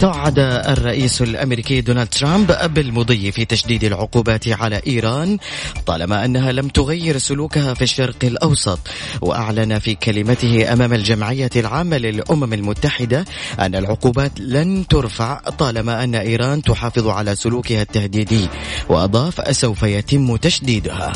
توعد 0.00 0.38
الرئيس 0.38 1.22
الأمريكي 1.22 1.80
دونالد 1.80 2.08
ترامب 2.08 2.74
بالمضي 2.74 3.32
في 3.32 3.44
تشديد 3.44 3.84
العقوبات 3.84 4.48
على 4.48 4.80
إيران 4.86 5.38
طالما 5.86 6.24
أنها 6.24 6.52
لم 6.52 6.68
تغير 6.68 7.18
سلوكها 7.18 7.74
في 7.74 7.82
الشرق 7.82 8.24
الأوسط. 8.24 8.78
وأعلن 9.20 9.78
في 9.78 9.94
كلمته 9.94 10.72
أمام 10.72 10.92
الجمعية 10.92 11.50
العامة 11.56 11.96
للأمم 11.98 12.52
المتحدة 12.52 13.24
أن 13.58 13.74
العقوبات 13.74 14.32
لن 14.40 14.86
ترفع 14.86 15.40
طالما 15.58 16.04
أن 16.04 16.14
إيران 16.14 16.62
تحافظ 16.62 17.08
على 17.08 17.36
سلوكها 17.36 17.82
التهديدي 17.82 18.48
وأضاف 18.88 19.56
سوف 19.56 19.82
يتم 19.82 20.36
تشديدها. 20.36 21.12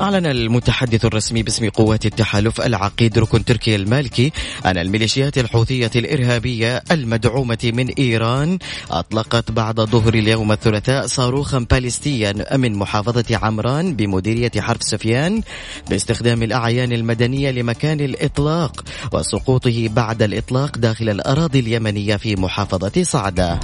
أعلن 0.00 0.26
المتحدث 0.26 1.04
الرسمي 1.04 1.42
باسم 1.42 1.68
قوات 1.68 2.06
التحالف 2.06 2.60
العقيد 2.60 3.18
ركن 3.18 3.44
تركيا 3.44 3.76
المالكي 3.76 4.32
أن 4.66 4.78
الميليشيات 4.78 5.38
الحوثية 5.38 5.90
الإرهابية 5.96 6.82
المدعومة 6.90 7.70
من 7.74 7.88
إيران 7.88 8.58
أطلقت 8.90 9.50
بعد 9.50 9.80
ظهر 9.80 10.14
اليوم 10.14 10.52
الثلاثاء 10.52 11.06
صاروخا 11.06 11.66
باليستيا 11.70 12.56
من 12.56 12.74
محافظة 12.74 13.38
عمران 13.42 13.96
بمديرية 13.96 14.50
حرف 14.58 14.82
سفيان 14.82 15.42
باستخدام 15.90 16.42
الأعيان 16.42 16.92
المدنية 16.92 17.50
لمكان 17.50 18.00
الإطلاق 18.00 18.84
وسقوطه 19.12 19.88
بعد 19.88 20.22
الإطلاق 20.22 20.78
داخل 20.78 21.08
الأراضي 21.08 21.60
اليمنية 21.60 22.16
في 22.16 22.36
محافظة 22.36 23.02
صعدة. 23.02 23.60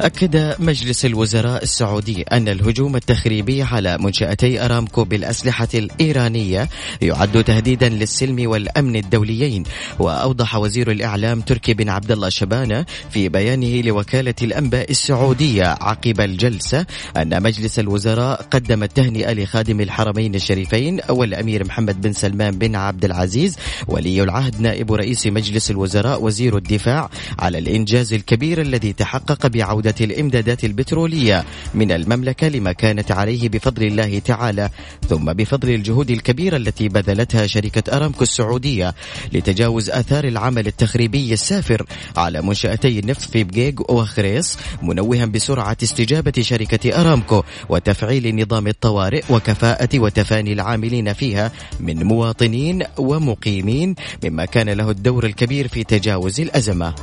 أكد 0.00 0.62
مجلس 0.62 1.04
الوزراء 1.04 1.62
السعودي 1.62 2.22
أن 2.22 2.48
الهجوم 2.48 2.96
التخريبي 2.96 3.62
على 3.62 3.98
منشأتي 3.98 4.64
أرامكو 4.64 5.04
بالأسلحة 5.04 5.68
الإيرانية 5.74 6.68
يعد 7.02 7.44
تهديدا 7.44 7.88
للسلم 7.88 8.50
والأمن 8.50 8.96
الدوليين. 8.96 9.64
وأوضح 9.98 10.56
وزير 10.56 10.90
الإعلام 10.90 11.40
تركي 11.40 11.74
بن 11.74 11.88
عبد 11.88 12.12
الله 12.12 12.28
شبانة 12.28 12.86
في 13.10 13.28
بيانه 13.28 13.80
لوكالة 13.80 14.34
الأنباء 14.42 14.90
السعودية 14.90 15.64
عقب 15.66 16.20
الجلسة 16.20 16.86
أن 17.16 17.42
مجلس 17.42 17.78
الوزراء 17.78 18.42
قدم 18.50 18.82
التهنئة 18.82 19.32
لخادم 19.32 19.80
الحرمين 19.80 20.34
الشريفين 20.34 21.00
والأمير 21.08 21.64
محمد 21.64 22.00
بن 22.00 22.12
سلمان 22.12 22.58
بن 22.58 22.76
عبد 22.76 23.04
العزيز 23.04 23.56
ولي 23.88 24.22
العهد 24.22 24.60
نائب 24.60 24.92
رئيس 24.92 25.26
مجلس 25.26 25.70
الوزراء 25.70 26.22
وزير 26.22 26.56
الدفاع 26.56 27.10
على 27.38 27.58
الإنجاز 27.58 28.12
الكبير 28.12 28.60
الذي 28.60 28.92
تحقق 28.92 29.46
بعودة 29.46 29.89
الإمدادات 30.00 30.64
البترولية 30.64 31.44
من 31.74 31.92
المملكة 31.92 32.48
لما 32.48 32.72
كانت 32.72 33.12
عليه 33.12 33.48
بفضل 33.48 33.82
الله 33.82 34.18
تعالى 34.18 34.70
ثم 35.08 35.32
بفضل 35.32 35.70
الجهود 35.70 36.10
الكبيرة 36.10 36.56
التي 36.56 36.88
بذلتها 36.88 37.46
شركة 37.46 37.96
أرامكو 37.96 38.22
السعودية 38.22 38.94
لتجاوز 39.32 39.90
آثار 39.90 40.24
العمل 40.24 40.66
التخريبي 40.66 41.32
السافر 41.32 41.86
على 42.16 42.42
منشأتي 42.42 42.98
النفط 42.98 43.30
في 43.30 43.44
بجيج 43.44 43.80
وخريص 43.80 44.56
منوها 44.82 45.26
بسرعة 45.26 45.76
استجابة 45.82 46.32
شركة 46.40 47.00
أرامكو 47.00 47.42
وتفعيل 47.68 48.42
نظام 48.42 48.66
الطوارئ 48.66 49.22
وكفاءة 49.30 49.98
وتفاني 49.98 50.52
العاملين 50.52 51.12
فيها 51.12 51.52
من 51.80 52.04
مواطنين 52.04 52.82
ومقيمين 52.98 53.94
مما 54.24 54.44
كان 54.44 54.68
له 54.68 54.90
الدور 54.90 55.26
الكبير 55.26 55.68
في 55.68 55.84
تجاوز 55.84 56.40
الأزمة. 56.40 56.94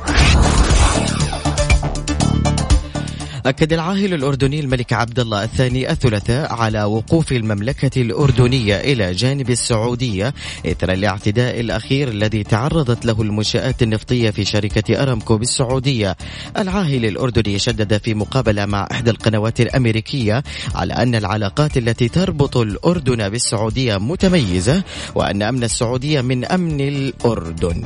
أكد 3.46 3.72
العاهل 3.72 4.14
الأردني 4.14 4.60
الملك 4.60 4.92
عبد 4.92 5.20
الله 5.20 5.44
الثاني 5.44 5.90
الثلاثاء 5.90 6.52
على 6.52 6.84
وقوف 6.84 7.32
المملكة 7.32 8.02
الأردنية 8.02 8.76
إلى 8.76 9.12
جانب 9.12 9.50
السعودية 9.50 10.34
إثر 10.66 10.92
الاعتداء 10.92 11.60
الأخير 11.60 12.08
الذي 12.08 12.42
تعرضت 12.42 13.04
له 13.04 13.22
المنشآت 13.22 13.82
النفطية 13.82 14.30
في 14.30 14.44
شركة 14.44 15.02
أرامكو 15.02 15.36
بالسعودية. 15.36 16.16
العاهل 16.56 17.04
الأردني 17.04 17.58
شدد 17.58 17.98
في 17.98 18.14
مقابلة 18.14 18.66
مع 18.66 18.88
إحدى 18.92 19.10
القنوات 19.10 19.60
الأمريكية 19.60 20.42
على 20.74 20.92
أن 20.94 21.14
العلاقات 21.14 21.76
التي 21.76 22.08
تربط 22.08 22.56
الأردن 22.56 23.28
بالسعودية 23.28 23.96
متميزة 23.96 24.82
وأن 25.14 25.42
أمن 25.42 25.64
السعودية 25.64 26.20
من 26.20 26.44
أمن 26.44 26.80
الأردن. 26.80 27.84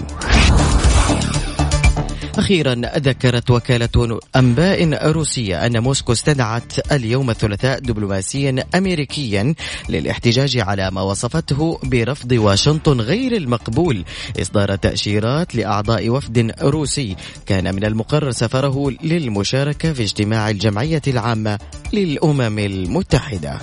أخيرا 2.39 2.75
ذكرت 2.75 3.51
وكالة 3.51 4.21
أنباء 4.37 5.11
روسية 5.11 5.67
أن 5.67 5.79
موسكو 5.79 6.13
استدعت 6.13 6.93
اليوم 6.93 7.31
الثلاثاء 7.31 7.79
دبلوماسيا 7.79 8.65
أمريكيا 8.75 9.55
للاحتجاج 9.89 10.59
على 10.59 10.91
ما 10.91 11.03
وصفته 11.03 11.79
برفض 11.83 12.33
واشنطن 12.33 13.01
غير 13.01 13.37
المقبول 13.37 14.05
إصدار 14.41 14.77
تأشيرات 14.77 15.55
لأعضاء 15.55 16.09
وفد 16.09 16.55
روسي. 16.63 17.17
كان 17.47 17.75
من 17.75 17.85
المقرر 17.85 18.31
سفره 18.31 18.91
للمشاركة 19.03 19.93
في 19.93 20.03
اجتماع 20.03 20.51
الجمعية 20.51 21.03
العامة 21.07 21.59
للأمم 21.93 22.59
المتحدة. 22.59 23.59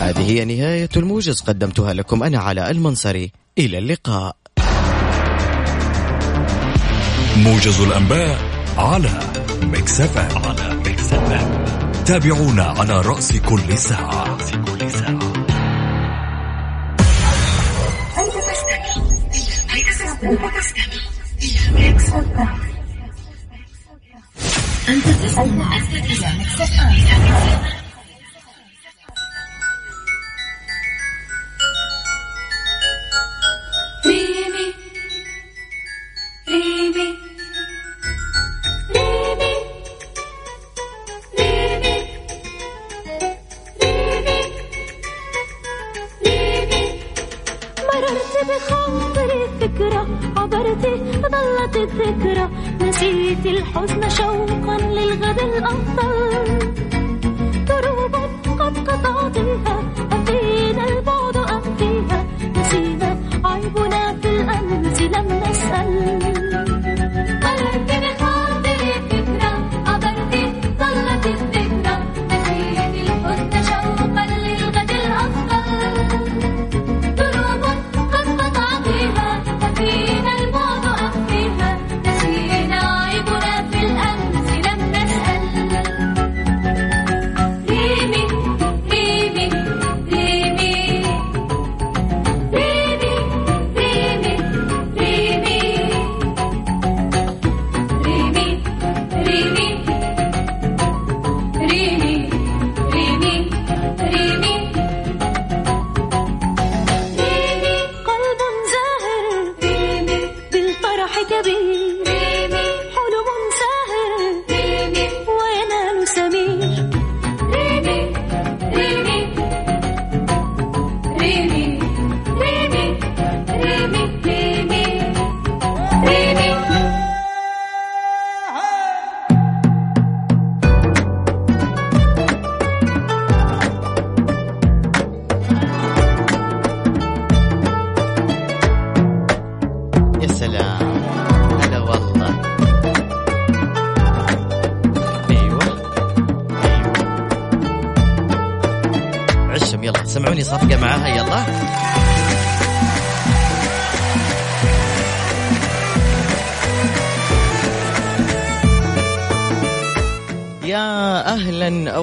هذه 0.00 0.30
هي 0.30 0.44
نهاية 0.44 0.88
الموجز 0.96 1.40
قدمتها 1.40 1.92
لكم 1.92 2.22
أنا 2.22 2.38
على 2.38 2.70
المنصري. 2.70 3.30
إلى 3.58 3.78
اللقاء. 3.78 4.36
موجز 7.38 7.80
الأنباء 7.80 8.38
على 8.78 9.10
Mix 9.62 10.00
F 10.00 10.18
على 10.46 10.74
Mix 10.74 11.12
F 11.12 11.46
تابعونا 12.06 12.74
على 12.78 13.00
رأس 13.00 13.32
كل 13.32 13.78
ساعة. 13.78 14.24
رأس 14.24 14.50
كل 14.50 14.90
ساعة. 14.90 15.18
أنت 24.88 25.08
تستمع 25.08 25.76
إلى 25.76 26.38
Mix 26.38 27.77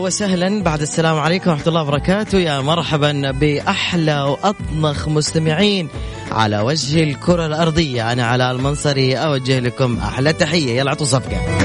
وسهلا. 0.06 0.64
بعد 0.64 0.82
السلام 0.82 1.20
عليكم 1.20 1.50
ورحمة 1.50 1.68
الله 1.68 1.82
وبركاته. 1.82 2.38
يا 2.38 2.62
مرحبا 2.62 3.32
بأحلى 3.32 4.22
وأطنخ 4.22 5.08
مستمعين 5.08 5.90
على 6.32 6.60
وجه 6.60 7.04
الكرة 7.04 7.46
الأرضية. 7.46 8.12
أنا 8.12 8.26
على 8.26 8.52
المنصري 8.52 9.16
أوجه 9.16 9.60
لكم 9.60 9.98
أحلى 9.98 10.34
تحية. 10.34 10.80
يلا 10.80 10.90
اعطوا 10.90 11.06
صفقة. 11.06 11.65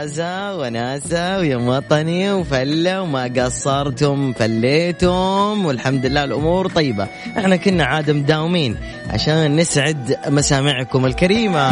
إجازة 0.00 0.56
وناسة 0.56 1.38
ويوم 1.38 1.68
وطني 1.68 2.32
وفلة 2.32 3.02
وما 3.02 3.24
قصرتم 3.24 4.32
فليتم 4.32 5.64
والحمد 5.64 6.06
لله 6.06 6.24
الأمور 6.24 6.68
طيبة. 6.68 7.08
إحنا 7.38 7.56
كنا 7.56 7.84
عاد 7.84 8.10
مداومين 8.10 8.76
عشان 9.10 9.56
نسعد 9.56 10.16
مسامعكم 10.28 11.06
الكريمة. 11.06 11.70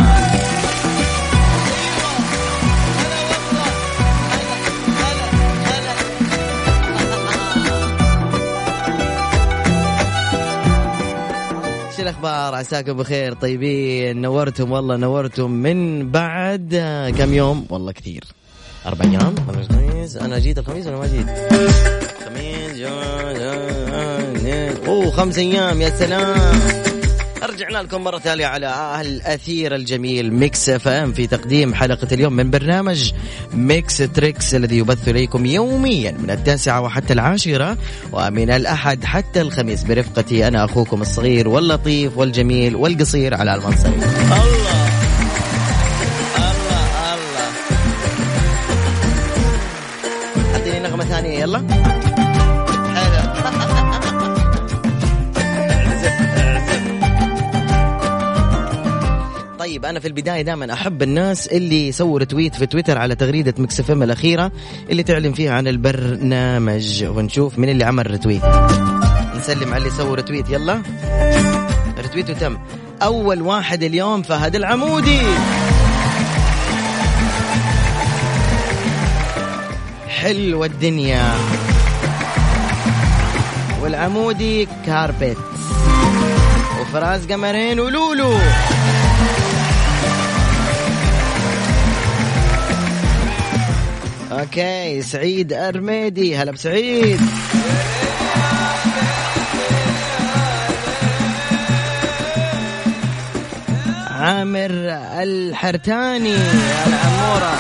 الأخبار 12.09 12.55
عساكم 12.55 12.93
بخير 12.93 13.35
طيبين. 13.35 14.21
نورتم 14.23 14.73
والله 14.73 14.97
نورتم. 14.97 15.51
من 15.51 16.11
بعد 16.11 16.75
كم 17.19 17.35
يوم؟ 17.35 17.67
والله 17.71 17.93
كثير. 17.93 18.25
أربع 18.87 19.05
أيام؟ 19.05 19.35
الخميس 19.49 20.17
أنا 20.17 20.39
جيت 20.39 20.59
الخميس 20.59 20.87
ولا 20.87 20.97
ما 20.97 21.07
جيت. 21.07 21.27
خميس 22.25 22.77
جو- 22.77 23.33
جو- 23.39 23.69
اثنين 24.37 24.87
أوه 24.87 25.11
خمس 25.11 25.39
أيام 25.39 25.81
يا 25.83 25.91
سلام. 25.91 26.88
رجعنا 27.51 27.79
لكم 27.79 28.05
مرة 28.05 28.19
ثانية 28.19 28.47
على 28.47 29.01
الأثير 29.01 29.75
الجميل 29.75 30.35
Mix 30.35 30.69
FM 30.69 31.13
في 31.13 31.27
تقديم 31.27 31.75
حلقة 31.75 32.09
اليوم 32.13 32.33
من 32.33 32.51
برنامج 32.51 33.13
Mix 33.53 33.97
Trix 33.97 34.55
الذي 34.55 34.79
يبث 34.79 35.09
إليكم 35.09 35.47
يوميا 35.47 36.13
من 36.13 36.31
التاسعة 36.31 36.81
وحتى 36.81 37.13
العاشرة 37.13 37.77
ومن 38.13 38.51
الأحد 38.51 39.05
حتى 39.05 39.41
الخميس 39.41 39.85
برفقتي 39.85 40.49
أنا 40.49 40.65
أخوكم 40.65 41.03
الصغير 41.03 41.49
واللطيف 41.49 42.19
والجميل 42.19 42.77
والقصير 42.77 43.35
علاء 43.35 43.55
المنصري 43.55 43.95
الله. 43.95 45.08
طيب 59.79 59.85
أنا 59.85 60.01
في 60.01 60.09
البداية 60.09 60.43
دائما 60.43 60.73
أحب 60.73 61.03
الناس 61.03 61.47
اللي 61.47 61.89
يسووا 61.89 62.25
tweet 62.25 62.55
في 62.55 62.67
تويتر 62.67 62.99
على 62.99 63.15
تغريدة 63.15 63.55
Mix 63.59 63.81
F 63.81 63.91
الأخيرة 63.91 64.53
اللي 64.91 65.03
تعلن 65.03 65.33
فيها 65.33 65.53
عن 65.55 65.69
البرنامج 65.69 67.05
ونشوف 67.05 67.59
مين 67.59 67.71
اللي 67.71 67.85
عمل 67.85 68.11
retweet 68.11 68.43
نسلم 69.37 69.75
على 69.75 69.77
اللي 69.77 69.91
سووا 69.91 70.17
retweet 70.17 70.51
يلا. 70.51 70.83
retweet 71.99 72.31
وتم 72.31 72.59
أول 73.03 73.43
واحد 73.43 73.83
اليوم 73.83 74.23
فهد 74.23 74.57
العمودي. 74.57 75.23
حلوة 80.09 80.67
الدنيا. 80.67 81.35
والعمودي 83.83 84.69
carpet. 84.87 85.39
وفراس 86.81 87.27
قمرين 87.27 87.81
ولولو. 87.81 88.35
أوكي 94.33 95.03
سعيد 95.03 95.53
أرميدي. 95.53 96.37
هلا 96.37 96.53
بسعيد. 96.53 97.21
عامر 104.11 104.71
الحرتاني 105.23 106.31
يا 106.31 106.87
العموره 106.87 107.55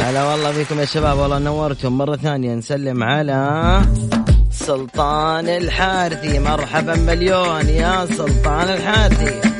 هلا 0.00 0.24
والله 0.24 0.52
فيكم 0.52 0.80
يا 0.80 0.84
شباب 0.84 1.18
والله 1.18 1.38
نورتم 1.38 1.92
مرة 1.98 2.16
ثانية 2.16 2.54
نسلم 2.54 3.02
على 3.02 3.82
سلطان 4.52 5.48
الحارثي. 5.48 6.38
مرحبا 6.38 6.94
مليون 6.94 7.68
يا 7.68 8.06
سلطان 8.06 8.68
الحارثي. 8.68 9.53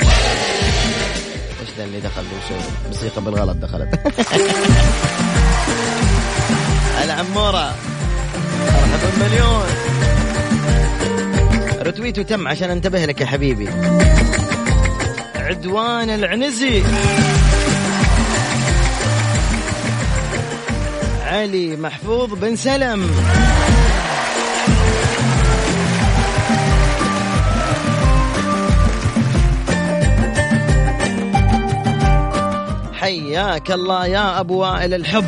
اللي 1.84 2.00
دخل 2.00 2.22
موسيقى 2.86 3.22
بالغلط 3.22 3.56
دخلت. 3.56 3.88
العمورة. 7.04 7.74
مرحبا 8.60 9.26
مليون 9.28 9.66
رتويت 11.82 12.18
وتم 12.18 12.48
عشان 12.48 12.70
انتبه 12.70 13.04
لك 13.04 13.20
يا 13.20 13.26
حبيبي. 13.26 13.68
عدوان 15.36 16.10
العنزي. 16.10 16.82
علي 21.24 21.76
محفوظ 21.76 22.34
بن 22.34 22.56
سلم. 22.56 23.10
حياك 33.04 33.70
الله 33.70 34.06
يا 34.06 34.40
أبو 34.40 34.58
وائل 34.58 34.94
الحب. 34.94 35.24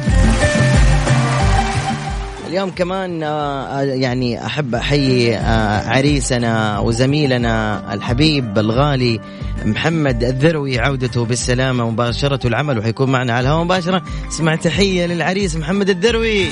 اليوم 2.49 2.71
كمان 2.71 3.23
آه، 3.23 3.81
يعني 3.81 4.47
أحب 4.47 4.75
أحيي 4.75 5.37
آه، 5.37 5.89
عريسنا 5.89 6.79
وزميلنا 6.79 7.83
الحبيب 7.95 8.59
الغالي 8.59 9.21
محمد 9.65 10.25
الذروي 10.25 10.79
عودته 10.79 11.25
بالسلامة 11.25 11.91
مباشرة 11.91 12.47
العمل 12.47 12.79
وحيكون 12.79 13.13
معنا 13.13 13.33
على 13.33 13.49
الهواء 13.49 13.65
مباشرة. 13.65 14.03
اسمع 14.29 14.57
تحية 14.57 15.07
للعريس 15.07 15.57
محمد 15.57 15.91
الذروي. 15.91 16.45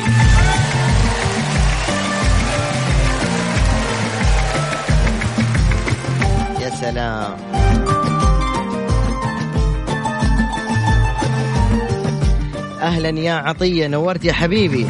يا 6.60 6.70
سلام. 6.80 7.53
أهلا 12.94 13.20
يا 13.20 13.32
عطية 13.32 13.86
نورت 13.86 14.24
يا 14.24 14.32
حبيبي. 14.32 14.86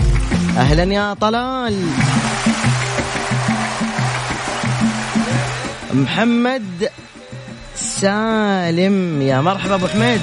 أهلا 0.56 0.94
يا 0.94 1.14
طلال. 1.14 1.86
محمد 5.94 6.90
سالم. 7.74 9.22
يا 9.22 9.40
مرحبا 9.40 9.74
أبو 9.74 9.86
حميد. 9.86 10.20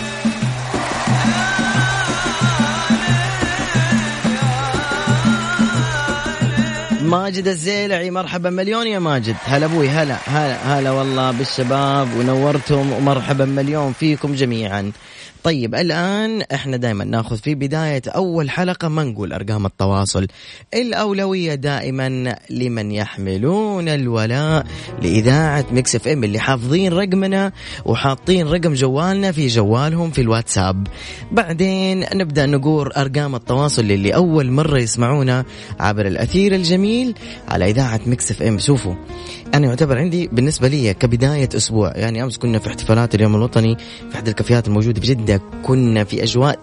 ماجد 7.02 7.48
الزيلعي 7.48 8.12
مرحبا 8.12 8.50
مليون 8.50 8.88
يا 8.88 9.00
ماجد. 9.00 9.36
هلا 9.46 9.66
أبوي 9.66 9.90
هلا 9.90 10.16
هلا 10.28 10.80
هلا 10.80 10.92
والله 10.92 11.32
بالشباب 11.32 12.08
ونورتم 12.18 12.92
ومرحبا 12.94 13.46
مليون 13.46 13.94
فيكم 14.00 14.36
جميعا. 14.36 14.92
طيب 15.44 15.76
الآن 15.76 16.42
إحنا 16.54 16.78
دائما 16.78 17.06
نأخذ 17.06 17.38
في 17.38 17.56
بداية 17.56 18.02
أول 18.08 18.50
حلقة 18.50 18.88
ما 18.88 19.04
نقول 19.04 19.34
أرقام 19.34 19.66
التواصل. 19.66 20.28
الأولوية 20.74 21.56
دائما 21.56 22.36
لمن 22.50 22.92
يحملون 22.92 23.90
الولاء 23.90 24.66
لإذاعة 25.02 25.66
Mix 25.72 25.96
FM 25.96 26.24
اللي 26.24 26.40
حافظين 26.40 26.94
رقمنا 26.94 27.52
وحاطين 27.86 28.48
رقم 28.48 28.74
جوالنا 28.74 29.32
في 29.32 29.48
جوالهم 29.48 30.12
في 30.12 30.22
الواتساب. 30.22 30.88
بعدين 31.32 32.06
نبدأ 32.14 32.46
نقول 32.46 32.92
أرقام 32.92 33.36
التواصل 33.36 33.86
للي 33.86 34.16
أول 34.16 34.52
مرة 34.52 34.78
يسمعونا 34.78 35.46
عبر 35.80 36.08
الأثير 36.08 36.56
الجميل 36.56 37.16
على 37.48 37.70
إذاعة 37.70 38.02
Mix 38.06 38.32
FM. 38.32 38.60
شوفوا. 38.60 38.96
أنا 39.54 39.68
يعتبر 39.68 39.98
عندي 39.98 40.28
بالنسبة 40.28 40.68
لي 40.68 40.94
كبداية 40.94 41.50
أسبوع. 41.56 41.92
يعني 41.96 42.24
أمس 42.24 42.38
كنا 42.38 42.60
في 42.60 42.68
احتفالات 42.68 43.16
اليوم 43.16 43.36
الوطني 43.36 43.78
في 44.10 44.16
أحد 44.16 44.28
الكافيهات 44.28 44.68
الموجودة 44.68 45.02
في 45.02 45.08
جدة. 45.08 45.42
كنا 45.64 46.04
في 46.04 46.24
أجواء 46.24 46.60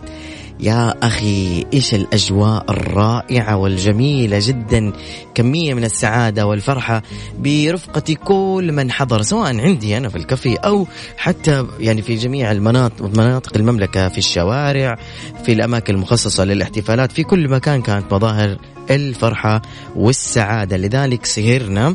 يا 0.61 0.95
أخي 1.03 1.65
إيش 1.75 1.95
الأجواء 1.95 2.65
الرائعة 2.71 3.57
والجميلة 3.57 4.39
جدا. 4.43 4.93
كمية 5.35 5.75
من 5.75 5.85
السعادة 5.85 6.47
والفرحة 6.47 7.03
برفقة 7.39 8.15
كل 8.25 8.73
من 8.73 8.91
حضر 8.91 9.23
سواء 9.23 9.61
عندي 9.61 9.97
أنا 9.97 10.09
في 10.09 10.17
الكافي 10.17 10.55
أو 10.57 10.87
حتى 11.17 11.67
يعني 11.81 12.03
في 12.03 12.15
جميع 12.15 12.53
المناطق 12.53 13.05
مناطق 13.05 13.57
المملكة 13.57 14.09
في 14.09 14.19
الشوارع 14.19 14.99
في 15.45 15.53
الأماكن 15.53 15.95
المخصصة 15.95 16.45
للاحتفالات 16.45 17.13
في 17.13 17.23
كل 17.23 17.51
مكان 17.51 17.83
كانت 17.83 18.13
مظاهر 18.13 18.59
الفرحة 18.91 19.63
والسعادة. 19.97 20.77
لذلك 20.77 21.27
سهرنا 21.27 21.95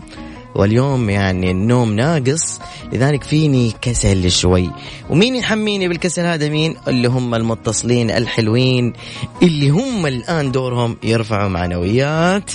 واليوم 0.56 1.10
يعني 1.10 1.52
النوم 1.52 1.94
ناقص 1.94 2.60
لذلك 2.94 3.24
فيني 3.24 3.74
كسل 3.82 4.32
شوي. 4.32 4.72
ومين 5.10 5.36
يحميني 5.36 5.88
بالكسل 5.88 6.22
هذا؟ 6.22 6.50
مين؟ 6.50 6.76
اللي 6.88 7.08
هم 7.08 7.36
المتصلين 7.36 8.12
الحلوين 8.12 8.94
اللي 9.42 9.70
هم 9.70 10.06
الآن 10.06 10.52
دورهم 10.52 10.98
يرفعوا 11.04 11.50
معنويات 11.50 12.52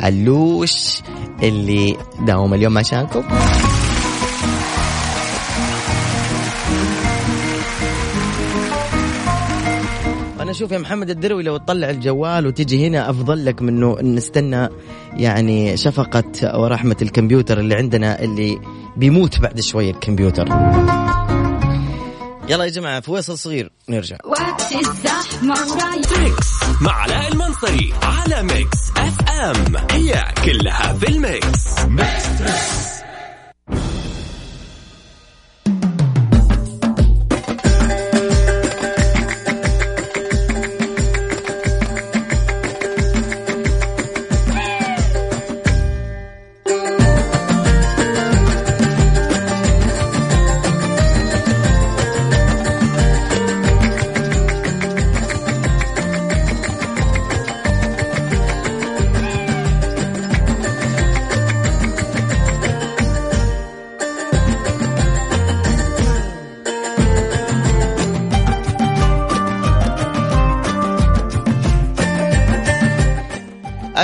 علوش 0.00 1.00
اللي 1.42 1.96
داوم 2.26 2.54
اليوم 2.54 2.78
عشانكم. 2.78 3.22
أنا 10.52 10.58
أشوف 10.58 10.72
يا 10.72 10.78
محمد 10.78 11.10
الدروي 11.10 11.42
لو 11.42 11.56
تطلع 11.56 11.90
الجوال 11.90 12.46
وتجي 12.46 12.86
هنا 12.86 13.10
أفضل 13.10 13.44
لك 13.44 13.62
منه 13.62 14.00
نستنى 14.00 14.68
يعني 15.12 15.76
شفقة 15.76 16.60
ورحمة 16.60 16.96
الكمبيوتر 17.02 17.60
اللي 17.60 17.74
عندنا 17.74 18.22
اللي 18.22 18.58
بيموت 18.96 19.40
بعد 19.40 19.60
شوية 19.60 19.90
الكمبيوتر. 19.90 20.48
يلا 22.48 22.64
يا 22.64 22.70
جماعة 22.70 23.00
فويصل 23.00 23.38
صغير 23.38 23.72
نرجع. 23.88 24.16
وقت 24.24 24.72
الزحمة 24.74 25.54
ورايح. 25.54 26.32
مع 26.80 26.92
علاء 26.92 27.32
المنصري 27.32 27.92
على 28.02 28.42
Mix 28.42 28.90
FM. 28.96 29.76
هي 29.90 30.24
كلها 30.44 30.92
في 30.92 31.08
ال 31.08 31.22
Mix. 31.22 31.78
ألو 31.78 32.91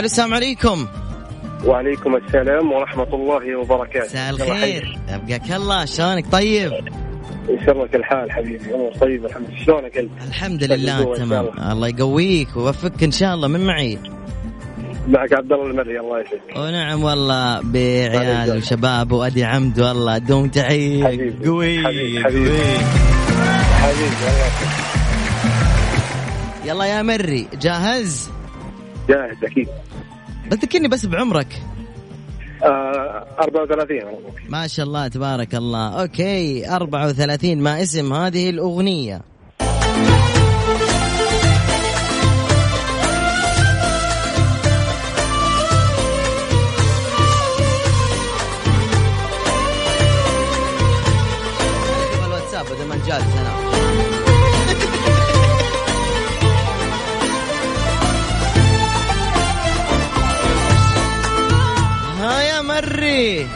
السلام 0.09 0.35
عليكم. 0.35 0.87
وعليكم 1.65 2.17
السلام 2.17 2.73
ورحمة 2.73 3.15
الله 3.15 3.57
وبركاته. 3.57 4.07
مساء 4.07 4.31
الخير. 4.31 4.99
أبقاك 5.09 5.53
الله. 5.53 5.85
شلونك؟ 5.85 6.33
طيب. 6.33 6.73
يسرك 7.49 7.95
الحال 7.95 8.33
حبيبي. 8.33 8.75
أمور 8.75 8.93
طيب 9.01 9.25
الحمد 9.25 9.47
لله. 9.51 9.65
شلونك 9.65 9.99
أنت؟ 9.99 10.11
الحمد 10.29 10.65
لله 10.65 10.99
شاء 11.05 11.17
تمام. 11.17 11.47
الله. 11.47 11.73
الله 11.73 11.89
يقويك 11.89 12.57
ويوفقك 12.57 13.03
إن 13.03 13.11
شاء 13.11 13.35
الله 13.35 13.49
من 13.49 13.67
معي. 13.67 13.99
معك 15.09 15.33
عبد 15.33 15.53
الله 15.53 15.67
المري 15.67 16.01
الله 16.01 16.21
يسعدك. 16.21 16.57
ونعم 16.57 17.03
والله 17.03 17.61
بعيال. 17.63 18.57
وشباب 18.57 19.13
وأدي 19.13 19.45
عمد 19.45 19.81
والله 19.81 20.19
دوم 20.19 20.51
حبيبي. 20.57 21.47
قوي 21.47 21.85
حبيبي. 21.85 22.25
حبيبي. 22.25 22.59
حبيبي 23.83 24.17
يلا 26.65 26.85
يا 26.85 27.03
مري 27.03 27.49
جاهز؟ 27.61 28.38
جاهز 29.09 29.45
أكيد. 29.45 29.69
بذكرني 30.51 30.89
بس 30.89 31.07
بعمرك. 31.07 31.63
آه 32.63 33.27
34 33.41 34.01
عمرك. 34.03 34.43
ما 34.49 34.67
شاء 34.67 34.87
الله 34.87 35.09
تبارك 35.09 35.55
الله. 35.55 36.01
أوكي 36.03 36.69
34 36.77 37.59
ما 37.59 37.83
اسم 37.83 38.13
هذه 38.13 38.51
الأغنية. 38.51 39.21
مري 63.19 63.47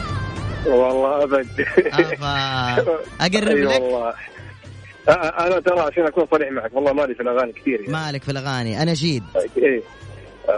والله 0.65 1.23
أبد. 1.23 1.47
أفا. 1.77 2.77
أقرب 3.25 3.47
أي 3.57 3.63
لك؟ 3.63 3.81
والله. 3.81 4.13
أنا 5.39 5.59
ترى 5.59 5.79
عشان 5.79 6.03
أكون 6.05 6.25
صريح 6.31 6.51
معك 6.51 6.73
والله 6.73 6.93
مالي 6.93 7.15
في 7.15 7.21
الأغاني 7.21 7.51
كثير 7.51 7.81
يعني. 7.81 7.93
مالك 7.93 8.23
في 8.23 8.31
الأغاني. 8.31 8.81
اناشيد 8.83 9.23
إيه. 9.57 9.81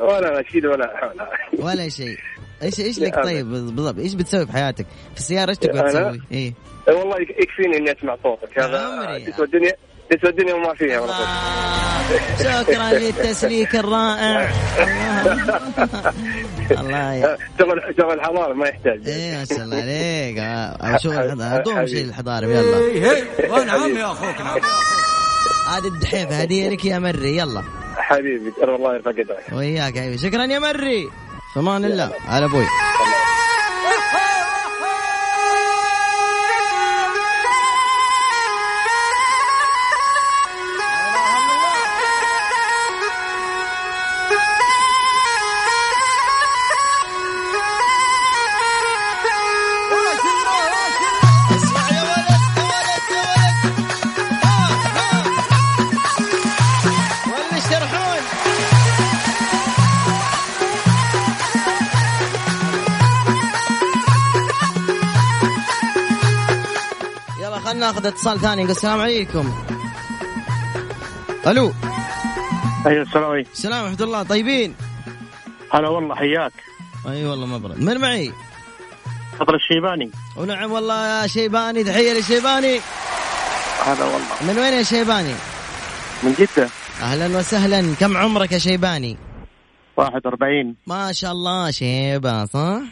ولا 0.02 0.42
نشيد 0.42 0.66
ولا 0.66 1.12
ولا 1.14 1.30
ولا 1.66 1.90
شيء. 1.90 2.18
إيش 2.64 2.80
إيش 2.80 3.00
لك. 3.00 3.16
طيب 3.24 3.50
بالضبط؟ 3.52 4.00
إيش 4.00 4.14
بتسوي 4.14 4.46
في 4.46 4.52
حياتك؟ 4.52 4.86
في 5.14 5.20
السيارة 5.20 5.50
إيش 5.50 5.70
أنا؟ 5.72 5.82
تسوي؟ 5.90 6.22
إيه. 6.32 6.54
والله 6.88 7.22
يك- 7.22 7.30
يكفيني 7.42 7.78
إني 7.78 7.92
أسمع 8.00 8.18
صوتك. 8.24 8.60
هذا. 8.60 9.20
تسوى 9.32 9.46
الدنيا 9.46 9.74
تسوى 10.10 10.30
الدنيا 10.30 10.54
وما 10.54 10.74
فيها. 10.74 11.08
شكرا 12.40 12.90
للتسليك 13.00 13.76
الرائع. 13.76 14.50
الله. 16.72 16.82
الله 16.82 17.14
يا 17.14 17.38
شغل 17.60 17.82
شغل 17.98 18.14
الحضارة 18.14 18.54
ما 18.54 18.68
يحتاج. 18.68 19.08
إيه 19.08 19.38
ما 19.38 19.46
شاء 19.46 19.60
الله 19.60 19.78
عليك. 19.78 20.40
حبيبي. 21.02 21.44
اعطوهم 21.44 21.86
شيء 21.88 22.06
الحضاري 22.06 22.48
يلا. 22.48 22.78
ونعم 23.50 23.98
يا 23.98 24.06
أخوك؟ 24.06 24.42
نعم. 24.42 24.60
هذه 25.70 25.88
الدحيفة 25.88 26.42
هديه 26.42 26.70
لك 26.70 26.86
يا 26.86 27.00
مري. 27.00 27.38
يلا. 27.38 27.64
حبيبي 27.98 28.52
ترى 28.52 28.76
الله 28.76 28.96
يرفع 28.96 29.12
قدرك. 29.12 29.46
وياك 29.52 29.96
يا 29.96 30.02
حبيبي. 30.02 30.18
شكرا 30.18 30.46
يا 30.46 30.60
مري. 30.60 31.10
في 31.54 31.60
أمان 31.60 31.86
الله. 31.86 32.12
على 32.28 32.46
أبوي. 32.46 32.66
ناخذ 67.96 68.08
اتصال 68.08 68.40
ثاني 68.40 68.64
نقول 68.64 68.72
السلام 68.72 69.02
عليكم. 69.02 69.54
ألو. 71.48 71.72
أيوه 72.88 73.02
السلام 73.02 73.32
عليكم. 73.32 73.50
السلام 73.52 73.84
ورحمة 73.84 74.04
الله. 74.04 74.24
طيبين؟ 74.24 74.76
هلا 75.72 75.90
والله 75.90 76.16
حياك. 76.16 76.54
أي 77.08 77.26
والله 77.26 77.46
ما 77.46 77.58
برد. 77.58 77.80
من 77.80 77.98
معي؟ 77.98 78.32
فضل 79.40 79.56
الشيباني. 79.56 80.12
ونعم 80.38 80.72
والله 80.72 81.22
يا 81.22 81.28
شيباني 81.28 81.84
تحية 81.84 82.20
لشيباني 82.20 82.80
هلا 83.86 84.04
والله. 84.04 84.36
من 84.42 84.60
وين 84.60 84.74
يا 84.74 84.84
شيباني؟ 84.84 85.36
من 86.24 86.34
جدة. 86.34 86.70
أهلا 87.02 87.38
وسهلا. 87.38 87.96
كم 88.00 88.18
عمرك 88.18 88.52
يا 88.52 88.58
شيباني؟ 88.58 89.18
41 89.98 90.76
ما 90.88 91.12
شاء 91.12 91.32
الله 91.32 91.72
شيبة 91.72 92.46
صح؟ 92.46 92.60
لا 92.60 92.88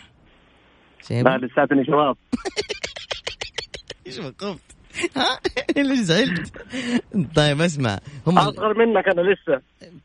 شيبة. 1.08 1.38
لساتني 1.38 1.86
شباب. 1.86 2.18
إيش 4.08 4.18
وقفت 4.18 4.73
ها 5.18 5.40
ليش 5.78 6.00
زعلت؟ 6.00 6.54
طيب 7.36 7.62
اسمع. 7.62 8.00
هم 8.28 8.38
أصغر 8.38 8.74
منك 8.78 9.08
أنا 9.08 9.22
لسه. 9.22 9.62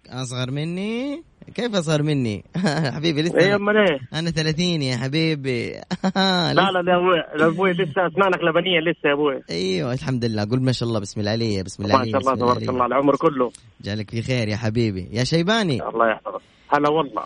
أصغر 0.08 0.50
مني؟ 0.50 1.22
كيف 1.54 1.74
أصغر 1.74 2.02
مني؟ 2.02 2.44
حبيبي 2.94 3.22
لسه 3.22 3.38
إيه 3.38 3.54
أمال 3.56 3.76
إيه؟ 3.76 3.98
أنا 4.18 4.30
30 4.30 4.64
يا 4.82 4.96
حبيبي. 4.96 5.70
لا 6.16 6.52
لا 6.52 6.82
لا 6.82 6.96
أبوي 6.96 7.16
لا 7.36 7.46
أبوي 7.46 7.72
لسه 7.72 8.06
اسنانك 8.06 8.38
لبنية 8.42 8.80
لسه 8.80 9.08
يا 9.08 9.12
أبوي. 9.12 9.42
أيوه 9.50 9.92
الحمد 9.92 10.24
لله. 10.24 10.48
قول 10.50 10.62
ما 10.62 10.72
شاء 10.72 10.88
الله 10.88 11.00
بسم 11.00 11.20
الله 11.20 11.30
علي 11.30 11.62
بسم 11.62 11.82
الله 11.84 11.94
ما 11.94 12.00
علي 12.00 12.10
شاء 12.10 12.20
الله 12.20 12.34
تبارك. 12.34 12.68
الله 12.68 12.86
العمر 12.86 13.16
كله. 13.16 13.52
جالك 13.80 14.10
في 14.10 14.22
خير 14.22 14.48
يا 14.48 14.56
حبيبي. 14.56 15.08
يا 15.12 15.24
شيباني. 15.24 15.82
الله 15.88 16.10
يحفظك. 16.10 16.40
هلا 16.68 16.88
والله. 16.88 17.22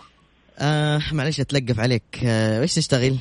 آه 0.59 1.01
معلش 1.13 1.41
أتلقف 1.41 1.81
عليك. 1.81 2.03
آه 2.25 2.61
إيش 2.61 2.75
تشتغل؟ 2.75 3.17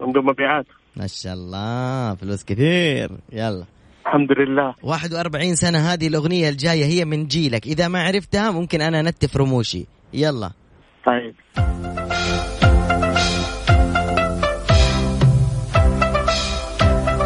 عنده 0.00 0.22
مبيعات. 0.22 0.66
ما 0.96 1.06
شاء 1.06 1.34
الله 1.34 2.14
فلوس 2.14 2.44
كثير. 2.44 3.10
يلا. 3.32 3.64
الحمد 4.06 4.32
لله. 4.32 4.74
41 4.82 5.54
سنة 5.54 5.78
هذه 5.78 6.06
الأغنية 6.06 6.48
الجاية 6.48 6.84
هي 6.84 7.04
من 7.04 7.26
جيلك. 7.26 7.66
إذا 7.66 7.88
ما 7.88 8.02
عرفتها 8.02 8.50
ممكن 8.50 8.80
أنا 8.80 9.02
نتف 9.02 9.36
رموشي. 9.36 9.86
يلا. 10.14 10.50
طيب. 11.06 11.34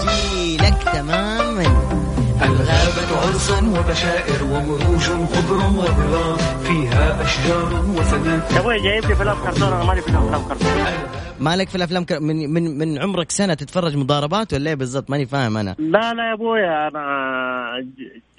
جيلك 0.07 0.83
تماما. 0.93 1.95
الغابة 2.43 3.11
عرسا 3.27 3.59
وبشائر 3.79 4.45
ومروج 4.45 5.03
خضر 5.03 5.57
وظلال 5.57 6.39
فيها 6.65 7.23
أشجار 7.23 7.85
وفنادق 7.97 8.53
يا 8.53 8.61
أبوي 8.61 8.83
جايب 8.83 9.05
لي 9.05 9.17
فيلم 9.17 9.35
كرتون 9.45 9.69
أنا 9.73 9.85
مالي 9.85 10.03
فيلم 10.03 10.45
كرتون 10.49 11.14
مالك 11.41 11.69
في 11.69 11.75
الأفلام 11.75 12.05
ك... 12.05 12.13
من 12.13 12.51
من 12.51 12.79
من 12.79 12.99
عمرك 12.99 13.31
سنة 13.31 13.55
تتفرج 13.55 13.97
مضاربات 13.97 14.55
ولا 14.55 14.71
إيه 14.71 14.77
بالضبط؟ 14.77 15.11
ماني 15.11 15.27
فاهم 15.27 15.57
أنا. 15.57 15.77
لا 15.79 16.15
لا 16.15 16.29
يا 16.29 16.35
أبوي 16.35 16.61
أنا 16.65 17.05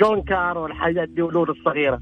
جون 0.02 0.22
كار 0.24 0.58
والحاجات 0.58 1.10
دي 1.10 1.22
ولول 1.22 1.50
الصغيرة. 1.50 2.02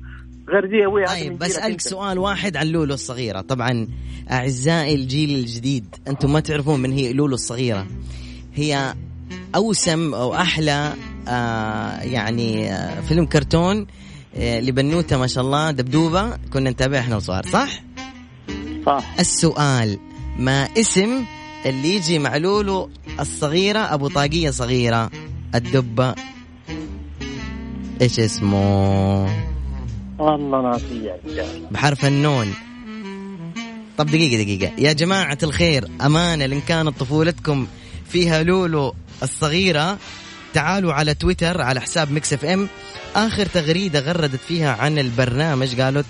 غير 0.50 0.66
دي 0.66 0.76
يا 0.76 0.88
أبوي 0.88 1.04
هذه 1.04 1.38
طيب 1.38 1.44
أنت. 1.44 1.82
سؤال 1.82 2.20
واحد 2.20 2.58
عن 2.58 2.68
لولو 2.68 2.94
الصغيرة. 2.94 3.42
طبعا 3.42 3.88
أعزائي 4.32 4.96
الجيل 4.96 5.40
الجديد 5.40 5.96
أنتم 6.08 6.34
ما 6.34 6.40
تعرفون 6.40 6.80
من 6.80 6.92
هي 6.92 7.14
لولو 7.14 7.36
الصغيرة. 7.36 7.88
هي 8.54 8.94
أوسم 9.56 10.14
أو 10.14 10.36
أحلى 10.36 10.94
آه 11.28 12.02
يعني 12.02 12.74
آه 12.74 13.02
فيلم 13.02 13.26
كرتون 13.26 13.88
آه 14.38 14.60
لبنوتة 14.60 15.18
ما 15.18 15.28
شاء 15.28 15.44
الله 15.44 15.72
دبدوبة 15.72 16.38
كنا 16.54 16.70
نتابعها 16.70 17.02
إحنا 17.02 17.16
وصغار 17.16 17.46
صح؟ 17.46 17.84
صح. 18.86 19.16
السؤال 19.20 20.00
ما 20.40 20.70
اسم 20.78 21.26
اللي 21.66 21.96
يجي 21.96 22.20
مع 22.20 22.38
لولو 22.38 22.90
الصغيرة 23.20 23.80
أبو 23.80 24.08
طاقية 24.08 24.50
صغيرة 24.50 25.10
الدبة 25.56 26.16
إيش 28.02 28.20
اسمه؟ 28.20 29.24
والله 30.20 30.72
رجال. 31.26 31.68
بحرف 31.72 32.06
النون. 32.06 32.54
طب 33.98 34.06
دقيقة 34.06 34.44
دقيقة. 34.44 34.72
يا 34.78 34.94
جماعة 34.94 35.38
الخير 35.44 35.88
أمانة 36.02 36.46
لإن 36.46 36.62
كانت 36.62 37.00
طفولتكم 37.00 37.68
فيها 38.10 38.44
لولو 38.44 38.94
الصغيرة. 39.24 39.98
تعالوا 40.54 40.94
على 40.94 41.14
تويتر 41.14 41.62
على 41.62 41.82
حساب 41.82 42.12
Mix 42.12 42.34
FM. 42.34 42.68
آخر 43.16 43.46
تغريدة 43.46 44.00
غردت 44.00 44.40
فيها 44.48 44.76
عن 44.76 45.00
البرنامج 45.00 45.82
قالوا 45.82 46.04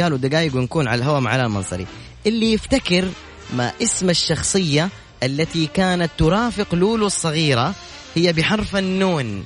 قالوا 0.00 0.18
دقايق 0.18 0.56
ونكون 0.56 0.88
على 0.88 0.98
الهواء 0.98 1.20
مع 1.20 1.36
المنصري 1.36 1.86
اللي 2.26 2.52
يفتكر 2.52 3.08
ما 3.56 3.72
اسم 3.82 4.10
الشخصية 4.10 4.88
التي 5.22 5.66
كانت 5.66 6.10
ترافق 6.18 6.74
لولو 6.74 7.06
الصغيرة 7.06 7.74
هي 8.14 8.32
بحرف 8.32 8.76
النون. 8.76 9.44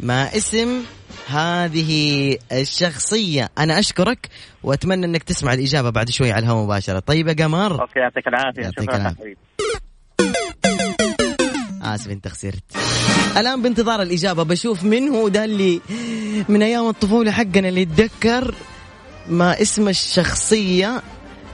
ما 0.00 0.36
اسم 0.36 0.82
هذه 1.28 2.36
الشخصية؟ 2.52 3.48
أنا 3.58 3.78
أشكرك 3.78 4.28
وأتمنى 4.62 5.06
أنك 5.06 5.22
تسمع 5.22 5.52
الإجابة 5.54 5.90
بعد 5.90 6.10
شوي 6.10 6.32
على 6.32 6.44
الهواء 6.44 6.64
مباشرة. 6.64 6.98
طيب 6.98 7.28
يا 7.28 7.32
قمر. 7.32 7.80
أوكي 7.82 7.98
يعطيك 7.98 8.28
العافية. 8.28 8.62
يعطيك 8.62 8.80
شكرا 8.80 8.96
العافية. 8.96 9.34
آسف 11.82 12.10
أنت 12.10 12.28
خسرت. 12.28 12.62
الآن 13.36 13.62
بانتظار 13.62 14.02
الإجابة 14.02 14.42
بشوف 14.42 14.84
من 14.84 15.08
هو 15.08 15.28
ده 15.28 15.44
اللي 15.44 15.80
من 16.48 16.62
أيام 16.62 16.88
الطفولة 16.88 17.30
حقنا 17.30 17.68
اللي 17.68 17.82
يتذكر 17.82 18.54
ما 19.28 19.62
اسم 19.62 19.88
الشخصية 19.88 21.02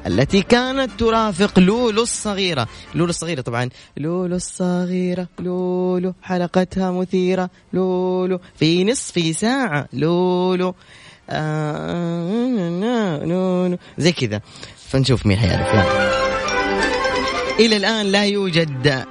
التي 0.07 0.43
كانت 0.43 0.91
ترافق 0.99 1.59
لولو 1.59 2.03
الصغيرة. 2.03 2.69
لولو 2.95 3.11
الصغيرة 3.11 3.41
طبعا. 3.41 3.69
لولو 3.97 4.37
الصغيرة 4.37 5.29
لولو 5.39 6.15
حلقتها 6.23 6.91
مثيرة. 6.91 7.51
لولو 7.73 8.41
في 8.57 8.85
نصف 8.85 9.37
ساعة. 9.37 9.89
لولو. 9.93 10.75
آه 11.31 13.25
لولو. 13.25 13.79
زي 13.99 14.13
كذا. 14.13 14.41
فنشوف 14.89 15.27
مين 15.27 15.39
حيعرف. 15.39 15.75
يلا. 15.75 15.85
إلى 17.61 17.77
الآن 17.77 18.07
لا 18.07 18.25
يوجد 18.25 19.05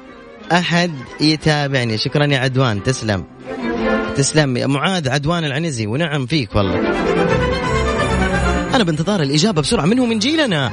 أحد 0.51 0.91
يتابعني. 1.21 1.97
شكرا 1.97 2.25
يا 2.25 2.39
عدوان. 2.39 2.83
تسلم. 2.83 3.23
تسلم 4.15 4.71
معاذ 4.71 5.09
عدوان 5.09 5.43
العنزي. 5.45 5.87
ونعم 5.87 6.25
فيك 6.25 6.55
والله. 6.55 7.42
أنا 8.73 8.83
بانتظار 8.83 9.21
الإجابة 9.21 9.61
بسرعة. 9.61 9.85
منه 9.85 10.05
من 10.05 10.19
جيلنا. 10.19 10.71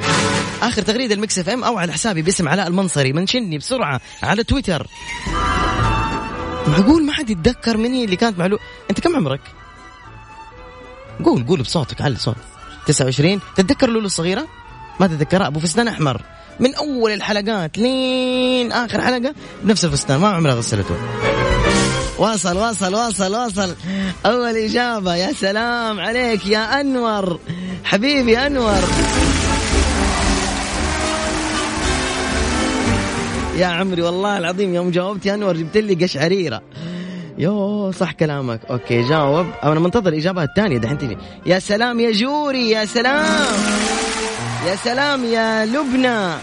آخر 0.63 0.83
تغريدة 0.83 1.15
ال 1.15 1.39
Mix 1.39 1.49
FM 1.49 1.65
أو 1.65 1.79
على 1.79 1.93
حسابي 1.93 2.23
باسم 2.23 2.49
علاء 2.49 2.67
المنصري. 2.67 3.13
mention 3.13 3.48
ني 3.48 3.59
بسرعة 3.59 4.01
على 4.23 4.45
تويتر. 4.45 4.87
معقول 6.67 7.05
ما 7.05 7.13
حد 7.13 7.31
يتذكر 7.31 7.77
من 7.77 7.93
هي 7.93 8.05
اللي 8.05 8.17
كانت 8.17 8.39
معلو 8.39 8.59
أنت 8.91 9.01
كم 9.01 9.17
عمرك؟ 9.17 9.41
قول 11.25 11.47
قول 11.47 11.63
بصوتك 11.63 12.01
علي 12.01 12.17
صوت. 12.17 12.37
29 12.87 13.41
تتذكر 13.57 13.91
لولو 13.91 14.07
الصغيرة؟ 14.07 14.47
ما 15.01 15.07
تتذكرها. 15.07 15.47
أبو 15.47 15.61
فستان 15.61 15.89
أحمر. 15.89 16.23
من 16.61 16.75
أول 16.75 17.11
الحلقات 17.11 17.79
لين 17.79 18.73
آخر 18.73 19.01
حلقة. 19.01 19.35
بنفس 19.63 19.85
الفستان 19.85 20.21
ما 20.21 20.29
عمرها 20.29 20.55
غسلته. 20.55 20.97
واصل 22.21 22.57
واصل 22.57 22.95
واصل 22.95 23.35
واصل 23.35 23.75
أول 24.27 24.57
إجابة 24.57 25.15
يا 25.15 25.33
سلام 25.33 26.01
عليك 26.01 26.47
يا 26.47 26.81
أنور. 26.81 27.39
حبيبي 27.85 28.39
أنور. 28.39 28.81
يا 33.57 33.67
عمري 33.67 34.03
والله 34.03 34.39
العظيم 34.39 34.75
يوم 34.75 34.91
جاوبت 34.91 35.27
يا 35.27 35.35
أنور 35.35 35.57
جبت 35.57 35.77
لي 35.77 35.95
قشعريرة 35.95 36.63
يو 37.39 37.93
صح 37.93 38.13
كلامك. 38.13 38.61
okay 38.71 39.09
جاوب. 39.09 39.47
أنا 39.65 39.81
منتظر 39.81 40.09
الاجابه 40.09 40.43
الثانية 40.43 40.79
دحين 40.79 40.99
تجي. 40.99 41.19
يا 41.47 41.59
سلام 41.59 42.01
يا 42.01 42.13
جوري 42.13 42.71
يا 42.71 42.85
سلام. 42.85 43.57
يا 44.67 44.77
سلام 44.85 45.25
يا 45.25 45.67
لبنى. 45.67 46.35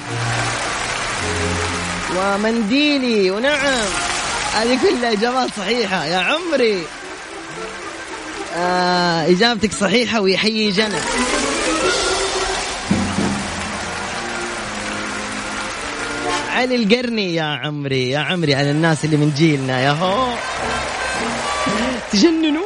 ومنديلي 2.18 3.32
ونعم. 3.32 4.07
هذه 4.58 4.80
كلها 4.82 5.12
إجابات 5.12 5.50
صحيحة 5.58 6.06
يا 6.06 6.18
عمري. 6.18 6.84
آه 8.56 9.30
إجابتك 9.30 9.74
صحيحة 9.74 10.22
ويحيي 10.22 10.72
جنى 10.72 11.00
علي 16.50 16.76
القرني 16.76 17.36
يا 17.36 17.44
عمري 17.44 18.10
يا 18.10 18.20
عمري 18.20 18.56
على 18.56 18.72
الناس 18.72 19.06
اللي 19.06 19.18
من 19.18 19.34
جيلنا 19.38 19.82
يا 19.82 19.92
هو. 19.92 20.34
تجننوا. 22.12 22.66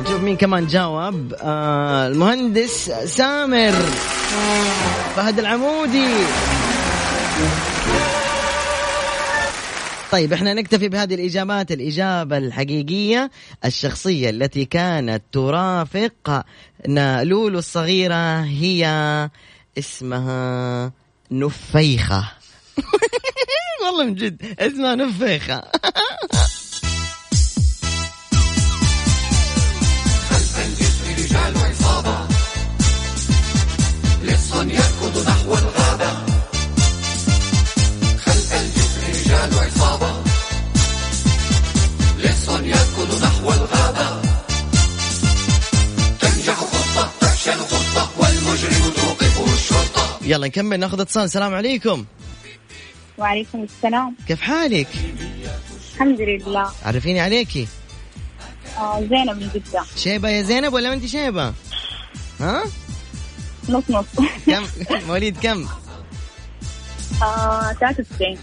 نشوف 0.00 0.20
مين 0.20 0.36
كمان 0.36 0.66
جاوب. 0.66 1.34
آه 1.42 2.06
المهندس 2.06 2.90
سامر. 3.06 3.74
فهد 5.16 5.38
العمودي. 5.38 6.08
طيب 10.12 10.32
إحنا 10.32 10.54
نكتفي 10.54 10.88
بهذه 10.88 11.14
الإجابات. 11.14 11.72
الإجابة 11.72 12.38
الحقيقية 12.38 13.30
الشخصية 13.64 14.30
التي 14.30 14.64
كانت 14.64 15.22
ترافق 15.32 16.44
لولو 17.22 17.58
الصغيرة 17.58 18.40
هي 18.40 18.84
اسمها 19.78 20.92
نفيخة. 21.30 22.32
والله 23.84 24.04
من 24.04 24.14
جد 24.14 24.42
اسمها 24.58 24.94
نفيخة. 24.94 25.62
يلا 50.24 50.46
نكمل 50.46 50.80
ناخذ 50.80 51.00
اتصال. 51.00 51.24
السلام 51.24 51.54
عليكم. 51.54 52.04
وعليكم 53.18 53.62
السلام. 53.62 54.16
كيف 54.28 54.40
حالك؟ 54.40 54.88
الحمد 55.94 56.20
لله. 56.20 56.70
عرفيني 56.84 57.20
عليكي 57.20 57.68
آه 58.78 59.00
زينب 59.00 59.36
من 59.36 59.48
جدة. 59.54 59.82
شيبة 59.96 60.28
يا 60.28 60.42
زينب 60.42 60.72
ولا 60.72 60.88
ما 60.88 60.94
انت 60.94 61.06
شيبة 61.06 61.52
ها؟ 62.40 62.64
نص 63.68 63.84
نص. 63.90 64.04
كم؟ 64.46 64.66
مواليد 65.08 65.36
كم؟ 65.38 65.66
آه 67.22 67.72
93 67.72 68.36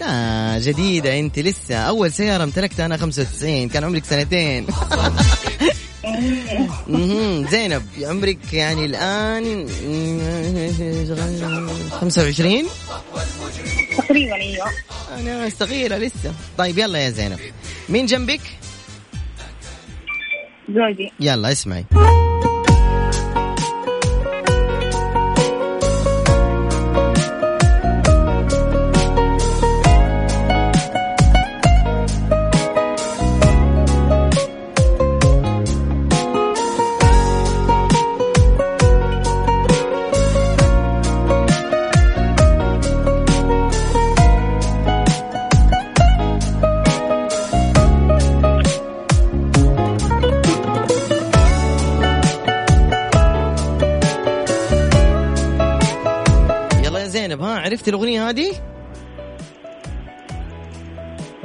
لا 0.00 0.58
جديدة 0.58 1.18
انت 1.18 1.38
لسه 1.38 1.76
أول 1.76 2.12
سيارة 2.12 2.44
امتلكتها 2.44 2.86
أنا 2.86 2.96
95 2.96 3.68
كان 3.68 3.84
عمرك 3.84 4.04
سنتين. 4.04 4.66
زينب 7.50 7.82
عمرك 8.02 8.52
يعني 8.52 8.84
الآن 8.84 9.68
25 12.00 12.62
تقريبا 13.98 14.34
أيوه. 14.34 14.66
أنا 15.18 15.48
صغيرة 15.48 15.96
لسه. 15.96 16.34
طيب 16.58 16.78
يلا 16.78 16.98
يا 16.98 17.10
زينب. 17.10 17.38
مين 17.88 18.06
جنبك؟ 18.06 18.40
زوجي. 20.68 21.12
يلا 21.20 21.52
اسمعي. 21.52 21.84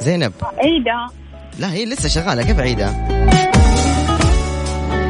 زينب. 0.09 0.33
عيدة. 0.57 1.07
لا 1.59 1.73
هي 1.73 1.85
لسه 1.85 2.09
شغالة. 2.09 2.43
كيف 2.43 2.59
عيدها 2.59 3.07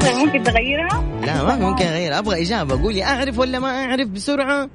طيب 0.02 0.16
ممكن 0.16 0.44
تغيرها؟ 0.44 1.04
لا 1.26 1.44
ما 1.44 1.70
ممكن 1.70 1.86
اغير 1.86 2.20
أبغى 2.20 2.42
إجابة. 2.42 2.82
قولي 2.82 3.04
أعرف 3.04 3.40
ولا 3.40 3.60
ما 3.60 3.86
أعرف؟ 3.86 4.08
بسرعة. 4.08 4.70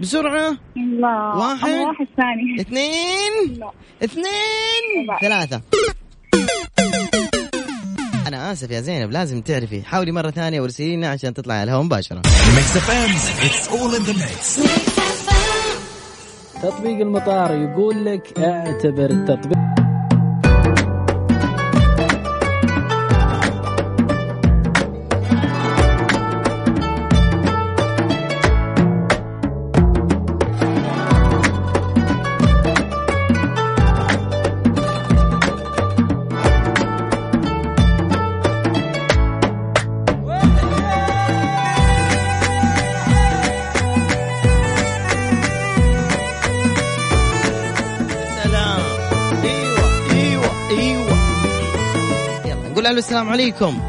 بسرعة. 0.00 0.56
لا. 1.00 1.32
واحد. 1.36 1.70
واحد 1.70 2.06
ثاني. 2.16 2.60
اثنين. 2.60 3.58
لا. 3.60 3.70
اثنين. 4.04 5.06
لا. 5.08 5.18
ثلاثة. 5.20 5.60
أنا 8.26 8.52
آسف 8.52 8.70
يا 8.70 8.80
زينب 8.80 9.10
لازم 9.10 9.40
تعرفي. 9.40 9.82
حاولي 9.82 10.12
مرة 10.12 10.30
ثانية 10.30 10.60
وارسلي 10.60 10.96
لنا 10.96 11.08
عشان 11.08 11.34
تطلعي 11.34 11.58
على 11.58 11.64
الهواء 11.64 11.84
مباشرة. 11.84 12.22
تطبيق 16.62 17.00
المطار 17.00 17.54
يقول 17.54 18.04
لك 18.04 18.38
اعتبر 18.38 19.10
التطبيق. 19.10 19.69
السلام 53.20 53.32
عليكم. 53.32 53.80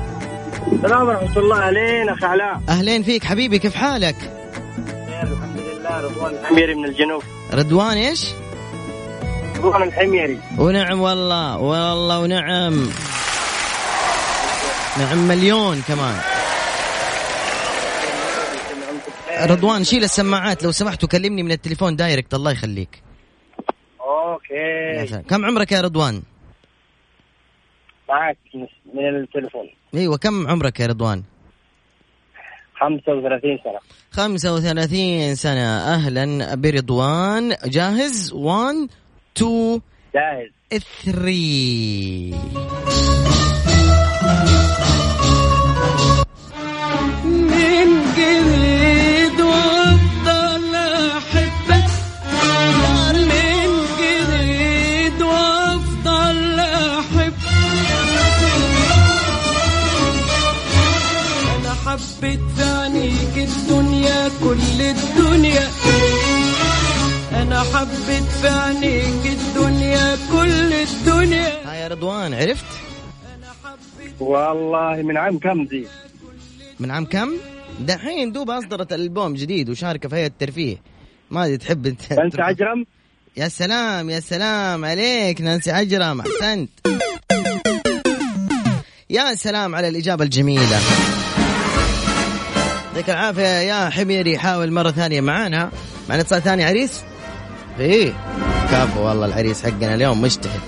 السلام 0.71 1.07
ورحمة 1.07 1.37
الله. 1.37 1.55
علينا 1.55 2.13
أخ 2.13 2.23
علاء. 2.23 2.61
أهلين 2.69 3.03
فيك 3.03 3.23
حبيبي 3.23 3.59
كيف 3.59 3.75
حالك؟ 3.75 4.15
خير 4.15 5.23
الحمد 5.23 5.59
لله. 5.59 6.01
رضوان 6.01 6.33
الحميري 6.33 6.75
من 6.75 6.85
الجنوب. 6.85 7.23
رضوان 7.53 7.97
إيش؟ 7.97 8.25
رضوان 9.57 9.83
الحميري. 9.83 10.39
ونعم 10.57 11.01
والله 11.01 11.57
والله 11.57 12.19
ونعم. 12.19 12.89
نعم 14.99 15.17
مليون 15.27 15.81
كمان. 15.87 16.19
رضوان 19.41 19.83
شيل 19.83 20.03
السماعات. 20.03 20.63
لو 20.63 20.71
سمحت 20.71 21.03
وكلمني 21.03 21.43
من 21.43 21.51
التليفون 21.51 21.95
direct 21.95 22.33
الله 22.33 22.51
يخليك. 22.51 23.01
okay. 24.01 25.23
كم 25.29 25.45
عمرك 25.45 25.71
يا 25.71 25.81
رضوان؟ 25.81 26.21
معك 28.11 28.37
من 28.93 29.07
التليفون. 29.07 29.69
إيوه 29.93 30.17
كم 30.17 30.47
عمرك 30.47 30.79
يا 30.79 30.87
رضوان؟ 30.87 31.23
35 32.79 33.59
سنة. 33.63 33.79
35 34.11 35.35
سنة. 35.35 35.93
أهلا 35.93 36.55
برضوان. 36.55 37.55
جاهز؟ 37.65 38.33
1 38.33 38.89
2 39.37 39.81
جاهز. 40.15 40.49
3 41.05 43.30
والله 74.31 75.01
من 75.01 75.17
عام 75.17 75.39
كم 75.39 75.65
دي؟ 75.65 75.85
من 76.79 76.91
عام 76.91 77.05
كم؟ 77.05 77.29
دحين 77.79 78.31
دوب 78.31 78.49
أصدرت 78.49 78.93
ألبوم 78.93 79.33
جديد 79.33 79.69
وشاركة 79.69 80.09
في 80.09 80.15
هيئة 80.15 80.27
الترفيه. 80.27 80.77
ما 81.31 81.45
أدري 81.45 81.57
تحب 81.57 81.85
أنت 81.87 82.13
نانسي 82.13 82.41
عجرم؟ 82.41 82.85
يا 83.37 83.47
سلام 83.47 84.09
يا 84.09 84.19
سلام 84.19 84.85
عليك 84.85 85.41
نانسي 85.41 85.71
عجرم 85.71 86.21
أحسنت. 86.21 86.69
يا 89.09 89.35
سلام 89.35 89.75
على 89.75 89.87
الإجابة 89.87 90.23
الجميلة. 90.23 90.79
يعطيك 92.87 93.09
العافية 93.09 93.43
يا 93.43 93.89
حميري 93.89 94.37
حاول 94.37 94.71
مرة 94.71 94.91
ثانية 94.91 95.21
معانا. 95.21 95.71
معنا 96.09 96.21
اتصال 96.21 96.41
ثاني 96.41 96.63
عريس؟ 96.63 97.01
إيه. 97.79 98.13
كفو 98.71 99.07
والله 99.07 99.25
العريس 99.25 99.63
حقنا 99.63 99.95
اليوم 99.95 100.21
مجتهد 100.21 100.59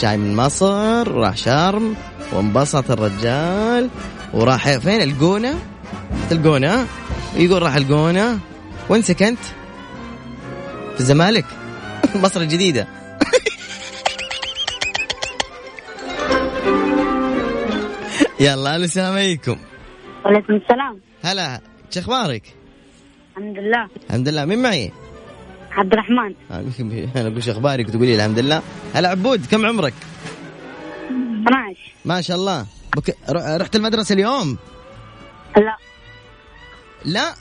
جاي 0.00 0.16
من 0.16 0.36
مصر 0.36 1.12
راح 1.12 1.36
شرم. 1.36 1.96
وانبسط 2.32 2.90
الرجال. 2.90 3.90
وراح 4.34 4.78
فين 4.78 5.00
الجونة؟ 5.02 5.58
ها؟ 6.32 6.86
يقول 7.36 7.62
راح 7.62 7.74
الجونة. 7.76 8.38
وين 8.88 9.02
سكنت؟ 9.02 9.38
في 10.94 11.00
الزمالك. 11.00 11.44
مصر 12.24 12.40
الجديدة. 12.40 12.86
يلا 18.40 18.76
ألو 18.76 18.84
السلام 18.84 19.12
عليكم. 19.14 19.56
وعليكم 20.24 20.54
السلام. 20.54 21.00
هلا 21.24 21.60
شو 21.90 22.00
أخبارك؟ 22.00 22.42
الحمد 23.36 23.58
لله. 23.58 23.88
الحمد 24.06 24.28
لله. 24.28 24.44
مين 24.44 24.62
معي؟ 24.62 24.92
عبد 25.72 25.92
الرحمن. 25.92 26.34
أنا 27.16 27.28
أقول 27.28 27.42
شو 27.42 27.50
أخبارك 27.50 27.88
وتقولي 27.88 28.14
الحمد 28.16 28.38
لله. 28.38 28.62
هلا 28.94 29.08
عبود 29.08 29.46
كم 29.50 29.66
عمرك؟ 29.66 29.94
12 31.42 31.76
ما 32.04 32.20
شاء 32.20 32.36
الله. 32.36 32.66
بك... 32.96 33.16
رحت 33.30 33.76
المدرسة 33.76 34.12
اليوم؟ 34.12 34.58
لا. 35.56 35.76
لا؟ 37.04 37.34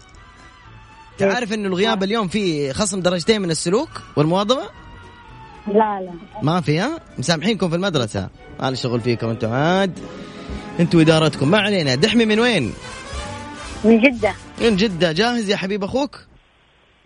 تعرف 1.17 1.53
إنه 1.53 1.67
الغياب 1.67 2.03
اليوم 2.03 2.27
في 2.27 2.73
خصم 2.73 2.99
درجتين 3.01 3.41
من 3.41 3.51
السلوك 3.51 3.89
والمواظبة؟ 4.15 4.69
لا 5.67 6.01
لا. 6.01 6.13
ما 6.41 6.61
في 6.61 6.79
ها؟ 6.79 6.99
مسامحينكم 7.17 7.69
في 7.69 7.75
المدرسة. 7.75 8.29
أنا 8.61 8.75
شغل 8.75 9.01
فيكم 9.01 9.29
أنتم 9.29 9.51
عاد. 9.51 9.99
أنتم 10.79 10.99
إدارتكم. 10.99 11.51
ما 11.51 11.59
علينا. 11.59 11.95
دحمي 11.95 12.25
من 12.25 12.39
وين؟ 12.39 12.73
من 13.83 14.01
جدة. 14.01 14.33
من 14.61 14.75
جدة. 14.75 15.11
جاهز 15.11 15.49
يا 15.49 15.55
حبيب 15.55 15.83
أخوك؟ 15.83 16.19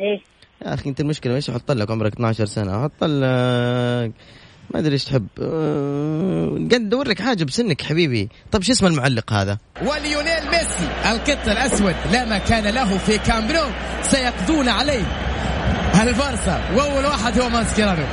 إيه. 0.01 0.21
يا 0.65 0.73
أخي 0.73 0.89
أنت 0.89 0.99
المشكلة 0.99 1.35
إيش 1.35 1.49
أحط 1.49 1.71
لك؟ 1.71 1.91
عمرك 1.91 2.13
12 2.13 2.45
سنة. 2.45 2.81
أحط 2.81 3.03
لك. 3.03 4.11
ما 4.71 4.79
أدري 4.79 4.93
إيش 4.93 5.05
تحب. 5.05 5.27
أه، 5.41 6.67
قاعد 6.71 6.73
أدور 6.73 7.07
لك 7.07 7.21
حاجة 7.21 7.43
بسنك 7.43 7.81
حبيبي. 7.81 8.29
طب 8.51 8.61
شو 8.61 8.71
اسم 8.71 8.85
المعلق 8.85 9.33
هذا؟ 9.33 9.57
وليونيل 9.81 10.45
ميسي. 10.51 10.89
القط 11.05 11.47
الأسود 11.47 11.95
لا 12.11 12.25
مكان 12.25 12.67
له 12.67 12.97
في 12.97 13.17
كامبنو 13.17 13.63
سيقضون 14.03 14.69
عليه. 14.69 15.05
البارسا 16.01 16.71
وأول 16.75 17.05
واحد 17.05 17.39
هو 17.39 17.49
ماسكيرانو 17.49 18.05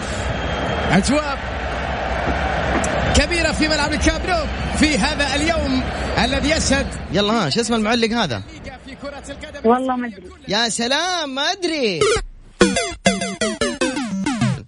أجواء 0.91 1.39
كبيرة 3.17 3.53
في 3.53 3.69
ملعب 3.69 3.93
الكامبنو 3.93 4.47
في 4.79 4.99
هذا 4.99 5.35
اليوم 5.35 5.83
الذي 6.25 6.51
يشهد 6.51 6.87
يلا 7.13 7.33
ها 7.33 7.51
شو 7.51 7.61
اسم 7.61 7.75
المعلق 7.75 8.09
هذا؟ 8.09 8.43
والله 9.65 9.97
ما 9.97 10.07
أدري. 10.07 10.25
يا 10.49 10.69
سلام 10.69 11.35
ما 11.35 11.43
أدري. 11.43 12.01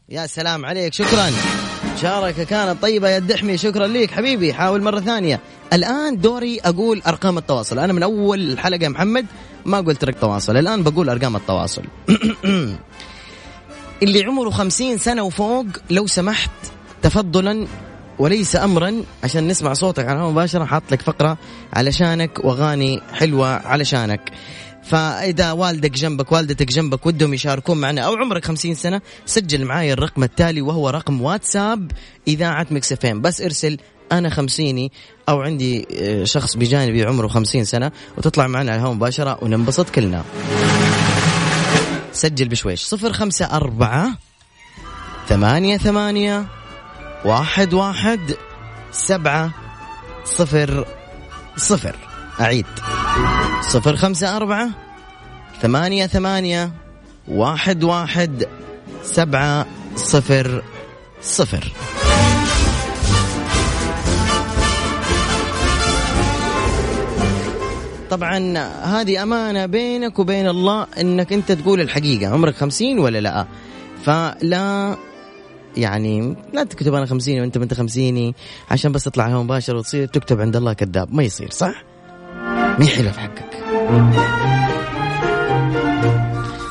يا 0.08 0.26
سلام 0.26 0.66
عليك 0.66 0.92
شكرا. 0.92 1.30
شاركة 1.96 2.44
كانت 2.44 2.82
طيبة 2.82 3.08
يا 3.08 3.18
الدحمي. 3.18 3.58
شكرا 3.58 3.86
ليك 3.86 4.10
حبيبي. 4.10 4.54
حاول 4.54 4.82
مرة 4.82 5.00
ثانية. 5.00 5.40
الآن 5.72 6.16
دوري 6.16 6.60
أقول 6.64 7.02
أرقام 7.06 7.38
التواصل. 7.38 7.78
أنا 7.78 7.92
من 7.92 8.02
أول 8.02 8.40
الحلقة 8.52 8.84
يا 8.84 8.88
محمد 8.88 9.26
ما 9.64 9.80
قلت 9.80 10.04
لك 10.04 10.18
تواصل. 10.20 10.56
الآن 10.56 10.82
بقول 10.82 11.10
أرقام 11.10 11.36
التواصل. 11.36 11.82
اللي 14.02 14.24
عمره 14.24 14.50
خمسين 14.50 14.98
سنة 14.98 15.22
وفوق 15.22 15.66
لو 15.90 16.06
سمحت 16.06 16.50
تفضلا 17.02 17.66
وليس 18.18 18.56
امرا. 18.56 19.02
عشان 19.24 19.48
نسمع 19.48 19.72
صوتك 19.72 20.08
على 20.08 20.20
مباشرة 20.20 20.64
حاط 20.64 20.82
لك 20.90 21.02
فقرة 21.02 21.38
علشانك 21.72 22.44
واغاني 22.44 23.02
حلوة 23.12 23.48
علشانك. 23.48 24.20
فإذا 24.86 25.52
والدك 25.52 25.90
جنبك 25.90 26.32
والدتك 26.32 26.68
جنبك 26.68 27.06
ودهم 27.06 27.34
يشاركون 27.34 27.80
معنا 27.80 28.00
أو 28.00 28.14
عمرك 28.14 28.44
خمسين 28.44 28.74
سنة 28.74 29.00
سجل 29.26 29.64
معايا 29.64 29.92
الرقم 29.92 30.22
التالي 30.22 30.60
وهو 30.60 30.90
رقم 30.90 31.22
واتساب 31.22 31.92
إذاعة 32.28 32.66
Mix 32.70 32.92
FM. 32.92 33.20
بس 33.20 33.40
ارسل 33.40 33.78
أنا 34.12 34.30
خمسيني 34.30 34.92
أو 35.28 35.40
عندي 35.40 35.86
آه، 35.92 36.24
شخص 36.24 36.56
بجانبي 36.56 37.04
عمره 37.04 37.28
خمسين 37.28 37.64
سنة 37.64 37.92
وتطلع 38.18 38.46
معنا 38.46 38.72
على 38.72 38.78
الهواء 38.78 38.94
مباشرة 38.94 39.38
وننبسط 39.42 39.90
كلنا. 39.90 40.24
سجل 42.12 42.48
بشويش. 42.48 42.82
صفر 42.82 43.12
خمسة 43.12 43.46
أربعة 43.46 44.08
ثمانية 45.28 45.76
ثمانية 45.76 46.46
واحد 47.24 47.74
واحد 47.74 48.20
سبعة 48.92 49.50
صفر 50.24 50.86
صفر. 51.56 51.96
أعيد. 52.40 52.66
صفر 53.62 53.96
خمسة 53.96 54.36
أربعة 54.36 54.70
ثمانية 55.62 56.06
ثمانية 56.06 56.70
واحد 57.28 57.84
واحد 57.84 58.46
سبعة 59.02 59.66
صفر 59.96 60.62
صفر. 61.22 61.72
طبعا 68.10 68.58
هذه 68.82 69.22
أمانة 69.22 69.66
بينك 69.66 70.18
وبين 70.18 70.48
الله 70.48 70.86
أنك 71.00 71.32
أنت 71.32 71.52
تقول 71.52 71.80
الحقيقة. 71.80 72.32
عمرك 72.32 72.54
خمسين 72.54 72.98
ولا 72.98 73.20
لا؟ 73.20 73.46
فلا 74.04 74.96
يعني 75.76 76.36
لا 76.52 76.64
تكتب 76.64 76.94
أنا 76.94 77.06
خمسيني 77.06 77.40
وأنت 77.40 77.58
ما 77.58 77.64
أنت 77.64 77.74
خمسيني 77.74 78.34
عشان 78.70 78.92
بس 78.92 79.04
تطلع 79.04 79.24
على 79.24 79.34
مباشر 79.34 79.76
وتصير 79.76 80.06
تكتب 80.06 80.40
عند 80.40 80.56
الله 80.56 80.72
كذاب. 80.72 81.14
ما 81.14 81.22
يصير 81.22 81.50
صح؟ 81.50 81.93
مي 82.78 82.86
حلو 82.86 83.12
في 83.12 83.20
حقك؟ 83.20 83.54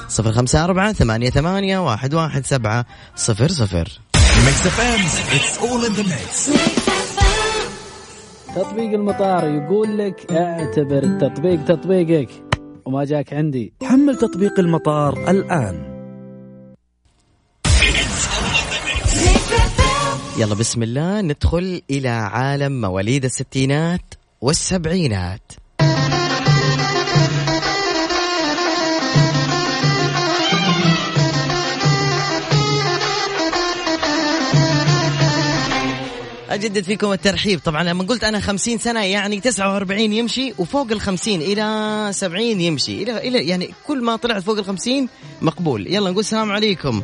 صفر 0.07 0.31
خمسة 0.31 0.63
أربعة 0.63 0.93
ثمانية 0.93 1.29
ثمانية 1.29 1.79
واحد 1.79 2.13
واحد 2.13 2.45
سبعة 2.45 2.85
صفر 3.15 3.47
صفر. 3.47 3.99
تطبيق 8.55 8.93
المطار 8.93 9.47
يقول 9.47 9.97
لك 9.97 10.31
اعتبر 10.31 11.03
التطبيق 11.03 11.65
تطبيقك 11.65 12.29
وما 12.85 13.05
جاك 13.05 13.33
عندي. 13.33 13.73
حمل 13.83 14.17
تطبيق 14.17 14.59
المطار 14.59 15.29
الآن. 15.29 15.93
يلا 20.37 20.55
بسم 20.55 20.83
الله 20.83 21.21
ندخل 21.21 21.81
إلى 21.89 22.09
عالم 22.09 22.81
مواليد 22.81 23.25
الستينات 23.25 24.13
والسبعينات. 24.41 25.51
أجدد 36.53 36.83
فيكم 36.83 37.11
الترحيب. 37.11 37.59
طبعا 37.59 37.83
لما 37.83 38.03
قلت 38.03 38.23
أنا 38.23 38.39
خمسين 38.39 38.77
سنة 38.77 39.03
يعني 39.03 39.39
تسعة 39.39 39.73
وأربعين 39.73 40.13
يمشي 40.13 40.53
وفوق 40.57 40.91
الخمسين 40.91 41.41
إلى 41.41 42.09
سبعين 42.11 42.61
يمشي. 42.61 43.03
إلى, 43.03 43.17
إلى 43.17 43.47
يعني 43.47 43.69
كل 43.87 44.03
ما 44.03 44.15
طلعت 44.15 44.43
فوق 44.43 44.57
الخمسين 44.57 45.09
مقبول. 45.41 45.87
يلا 45.87 46.09
نقول 46.09 46.19
السلام 46.19 46.51
عليكم. 46.51 47.01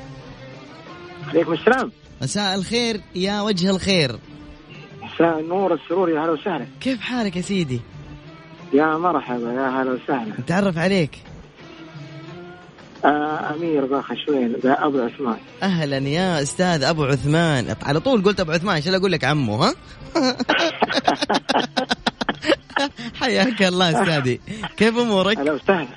عليكم 1.27 1.53
السلام. 1.53 1.91
مساء 2.21 2.55
الخير 2.55 3.01
يا 3.15 3.41
وجه 3.41 3.69
الخير. 3.69 4.19
مساء 5.01 5.39
النور 5.39 5.73
السرور 5.73 6.09
يا 6.09 6.19
هلا 6.19 6.31
وسهلا. 6.31 6.65
كيف 6.81 7.01
حالك 7.01 7.35
يا 7.35 7.41
سيدي؟ 7.41 7.79
يا 8.73 8.97
مرحبا 8.97 9.53
يا 9.53 9.81
هلا 9.81 9.91
وسهلا. 9.91 10.39
نتعرف 10.39 10.77
عليك. 10.77 11.11
أمير 13.05 13.85
ذا 13.85 14.01
خشوين 14.01 14.55
ذا 14.63 14.85
أبو 14.85 14.99
عثمان. 14.99 15.37
أهلا 15.63 15.97
يا 15.97 16.41
أستاذ 16.41 16.83
أبو 16.83 17.03
عثمان. 17.03 17.75
على 17.83 17.99
طول 17.99 18.23
قلت 18.23 18.39
أبو 18.39 18.51
عثمان 18.51 18.75
عشان 18.75 18.93
أقول 18.95 19.11
لك 19.11 19.23
عمو 19.23 19.55
ها؟ 19.55 19.73
حياك 23.19 23.63
الله 23.63 23.89
أستاذي. 24.01 24.39
كيف 24.77 24.97
أمورك؟ 24.97 25.39
هلا 25.39 25.51
وسهلا 25.51 25.87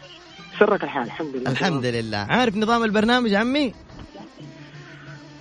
سرك 0.58 0.84
الحال 0.84 1.02
الحمد 1.02 1.36
لله. 1.36 1.50
الحمد 1.50 1.86
لله. 1.86 2.18
عارف 2.18 2.56
نظام 2.56 2.84
البرنامج 2.84 3.34
عمي؟ 3.34 3.74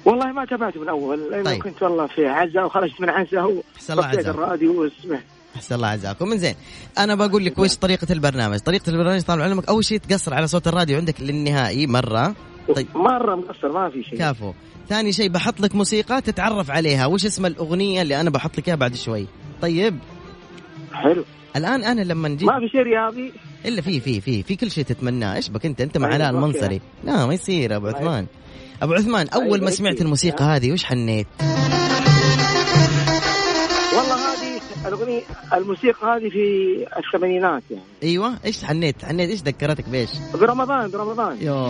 والله 0.06 0.32
ما 0.32 0.46
تابعت 0.46 0.78
من 0.78 0.90
أول 0.90 1.32
لأنه 1.32 1.44
طيب. 1.44 1.64
كنت 1.64 1.84
والله 1.84 2.08
في 2.08 2.28
عزة 2.28 2.66
وخرجت 2.66 3.02
من 3.02 3.10
الله 3.10 3.46
وطفيت 3.46 4.20
عزاك. 4.20 4.28
الراديو 4.28 4.84
وسمعت 4.86 5.24
أحسن 5.56 5.76
الله 5.76 5.88
عزاكم. 5.88 6.28
من 6.30 6.38
زين 6.38 6.56
أنا 6.98 7.16
بقول 7.16 7.46
لك 7.46 7.60
وش 7.60 7.76
طريقة 7.76 8.08
البرنامج؟ 8.12 8.60
طريقة 8.60 8.90
البرنامج 8.90 9.22
طال 9.22 9.42
علمك 9.42 9.68
أول 9.70 9.86
شيء 9.86 9.98
تقصر 9.98 10.34
على 10.34 10.48
صوت 10.48 10.68
الراديو 10.68 10.98
عندك 10.98 11.22
للنهائي 11.22 11.88
مرة. 11.88 12.36
طيب. 12.76 12.88
مرة 12.96 13.36
مقصر 13.36 13.72
ما 13.72 13.90
في 13.90 14.04
شيء. 14.04 14.18
كافو. 14.18 14.54
ثاني 14.90 15.12
شيء 15.12 15.30
بحط 15.30 15.60
لك 15.60 15.76
موسيقى 15.76 16.22
تتعرف 16.22 16.72
عليها. 16.72 17.06
وش 17.06 17.26
اسم 17.26 17.46
الأغنية 17.46 18.02
اللي 18.02 18.22
أنا 18.22 18.30
بحط 18.30 18.58
لك 18.58 18.68
إياها 18.68 18.78
بعد 18.78 18.96
شوي؟ 18.96 19.28
طيب. 19.62 20.00
حلو. 20.94 21.24
الآن 21.56 21.84
أنا 21.84 22.02
لما 22.02 22.30
جيت 22.30 22.44
ما 22.44 22.60
في 22.60 22.68
شيء 22.68 22.82
رياضي؟ 22.82 23.34
إلا 23.66 23.82
في 23.82 24.00
في 24.00 24.22
في 24.22 24.44
في 24.44 24.56
كل 24.56 24.72
شيء 24.72 24.84
تتمناه. 24.84 25.36
إيش 25.36 25.50
بك 25.50 25.66
أنت؟ 25.66 25.82
أنت 25.82 25.98
مع 25.98 26.08
علاء. 26.08 26.30
المنصري 26.30 26.82
لا 27.04 27.26
ما 27.26 27.34
يصير 27.34 27.76
أبو 27.76 27.86
طيب. 27.86 27.96
عثمان. 27.96 28.26
أبو 28.82 28.94
عثمان 28.94 29.28
أول 29.28 29.52
طيب، 29.52 29.64
ما. 29.64 29.70
سمعت 29.72 30.02
الموسيقى 30.02 30.46
هذه 30.46 30.72
وش 30.72 30.84
حنيت؟ 30.84 31.28
الاغنية 35.12 35.24
الموسيقى 35.54 36.08
هذه 36.08 36.30
في 36.30 36.88
الثمانينات 36.98 37.64
يعني. 37.72 37.84
أيوه 38.04 38.34
إيش 38.46 38.64
حنيت؟ 38.64 39.06
حنيت 39.06 39.30
إيش 39.30 39.42
ذكرتك 39.42 39.90
بإيش؟ 39.90 40.10
برمضان 40.34 40.92
برمضان 40.92 41.38
يو. 41.42 41.68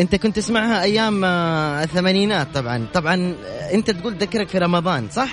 أنت 0.00 0.16
كنت 0.16 0.36
تسمعها 0.36 0.82
أيام 0.82 1.24
آه، 1.24 1.82
الثمانينات 1.84 2.46
طبعا. 2.54 2.86
طبعا 2.94 3.34
آه، 3.44 3.74
أنت 3.74 3.90
تقول 3.90 4.18
تذكرك 4.18 4.48
في 4.48 4.58
رمضان 4.58 5.08
صح؟ 5.08 5.30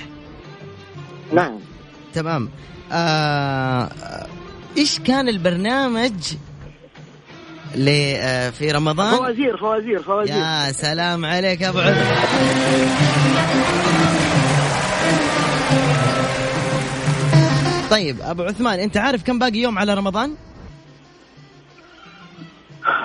نعم. 1.34 1.60
تمام. 2.13 2.49
آه 2.91 3.89
إيش 4.77 4.99
كان 4.99 5.30
البرنامج 5.30 6.12
آه، 6.34 6.46
في 8.51 8.71
رمضان؟ 8.71 9.17
فوازير 9.17 9.57
فوازير 9.57 10.03
فوازير. 10.03 10.35
يا 10.35 10.71
سلام 10.71 11.25
عليك 11.25 11.61
يا 11.61 11.69
أبو 11.69 11.79
عثمان 11.79 13.27
طيب 17.91 18.21
أبو 18.21 18.43
عثمان 18.43 18.79
أنت 18.79 18.97
عارف 18.97 19.23
كم 19.23 19.39
باقي 19.39 19.57
يوم 19.57 19.79
على 19.79 19.93
رمضان؟ 19.93 20.35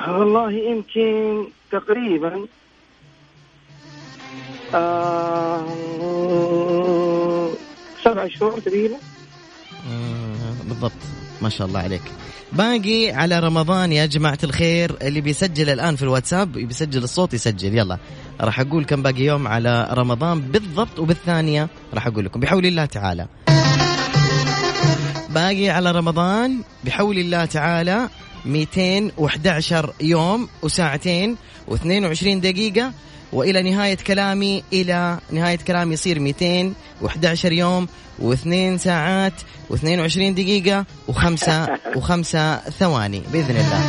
والله 0.09 0.53
يمكن 0.53 1.45
تقريبا 1.73 2.47
آه 4.75 5.67
سبع 8.05 8.29
شهور 8.29 8.61
تقريبا. 8.61 8.97
آه، 9.91 10.63
بالضبط. 10.65 10.93
ما 11.43 11.49
شاء 11.49 11.67
الله 11.67 11.81
عليك. 11.81 12.03
باقي 12.53 13.11
على 13.11 13.39
رمضان 13.39 13.93
يا 13.93 14.07
جماعة 14.07 14.39
الخير 14.45 14.97
اللي 15.03 15.21
بيسجل 15.21 15.71
الآن 15.71 15.97
في 15.97 16.03
الواتساب 16.03 16.53
بيسجل 16.53 17.03
الصوت 17.03 17.35
يسجل 17.35 17.79
يلا. 17.79 17.99
راح 18.41 18.61
أقول 18.61 18.85
كم 18.85 19.03
باقي 19.03 19.23
يوم 19.23 19.49
على 19.49 19.89
رمضان 19.93 20.41
بالضبط 20.41 20.99
وبالثانية 20.99 21.69
راح 21.95 22.07
أقول 22.07 22.25
لكم. 22.25 22.41
بحول 22.41 22.67
الله 22.67 22.85
تعالى. 22.85 23.27
باقي 25.31 25.69
على 25.69 25.91
رمضان 25.91 26.61
بحول 26.85 27.19
الله 27.19 27.45
تعالى 27.45 28.09
211 28.47 29.93
يوم 30.01 30.49
وساعتين 30.63 31.37
و22 31.71 32.27
دقيقة 32.27 32.93
وإلى 33.33 33.63
نهاية 33.63 33.97
كلامي 33.97 34.63
إلى 34.73 35.19
نهاية 35.31 35.57
كلامي 35.57 35.95
يصير 35.95 36.21
211 36.21 37.53
يوم 37.53 37.89
واثنين 38.19 38.79
ساعات 38.79 39.33
و22 39.73 40.19
دقيقة 40.19 40.85
وخمسة 41.09 41.69
وخمسة 41.97 42.57
ثواني 42.57 43.23
بإذن 43.33 43.57
الله. 43.57 43.81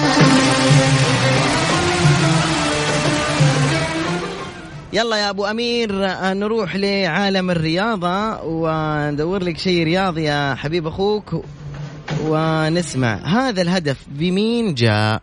يلا 4.93 5.17
يا 5.17 5.29
أبو 5.29 5.45
أمير 5.45 6.05
آه، 6.05 6.33
نروح 6.33 6.75
لعالم 6.75 7.51
الرياضة 7.51 8.41
وندور 8.43 9.43
لك 9.43 9.57
شيء 9.57 9.83
رياضي 9.83 10.23
يا 10.23 10.55
حبيب 10.55 10.87
أخوك 10.87 11.43
ونسمع. 12.23 13.15
هذا 13.15 13.61
الهدف 13.61 13.97
بمين 14.07 14.73
جاء؟ 14.73 15.21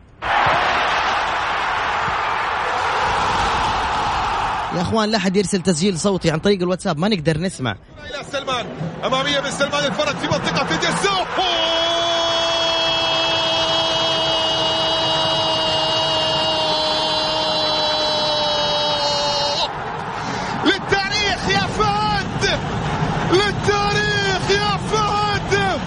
يا 4.77 4.83
اخوان 4.83 5.09
لا 5.11 5.19
حد 5.19 5.37
يرسل 5.37 5.63
تسجيل 5.63 5.99
صوتي 5.99 6.31
عن 6.31 6.39
طريق 6.39 6.63
الواتساب 6.63 6.99
ما 6.99 7.09
نقدر 7.09 7.39
نسمع. 7.39 7.77
إلى 8.11 8.25
سلمان 8.33 8.67
أمامية 9.05 9.41
من 9.41 9.51
سلمان 9.51 9.85
الفرج 9.85 10.17
في 10.17 10.27
منطقة 10.27 10.65
في 10.67 10.77
ديسو 10.77 11.11
للتاريخ 20.65 21.49
يا 21.49 21.67
فهد 21.79 22.59
للتاريخ 23.33 24.51
يا 24.51 24.77
فهد 24.93 25.81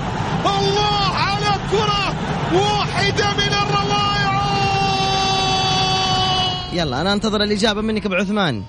الله 0.46 1.16
على 1.16 1.52
كره 1.72 2.14
واحدة 2.54 3.28
من 3.34 3.54
الروائع 3.64 4.34
يلا 6.84 7.02
أنا 7.02 7.14
أنتظر 7.14 7.44
الإجابة 7.44 7.82
منك 7.82 8.06
أبو 8.06 8.16
عثمان. 8.16 8.64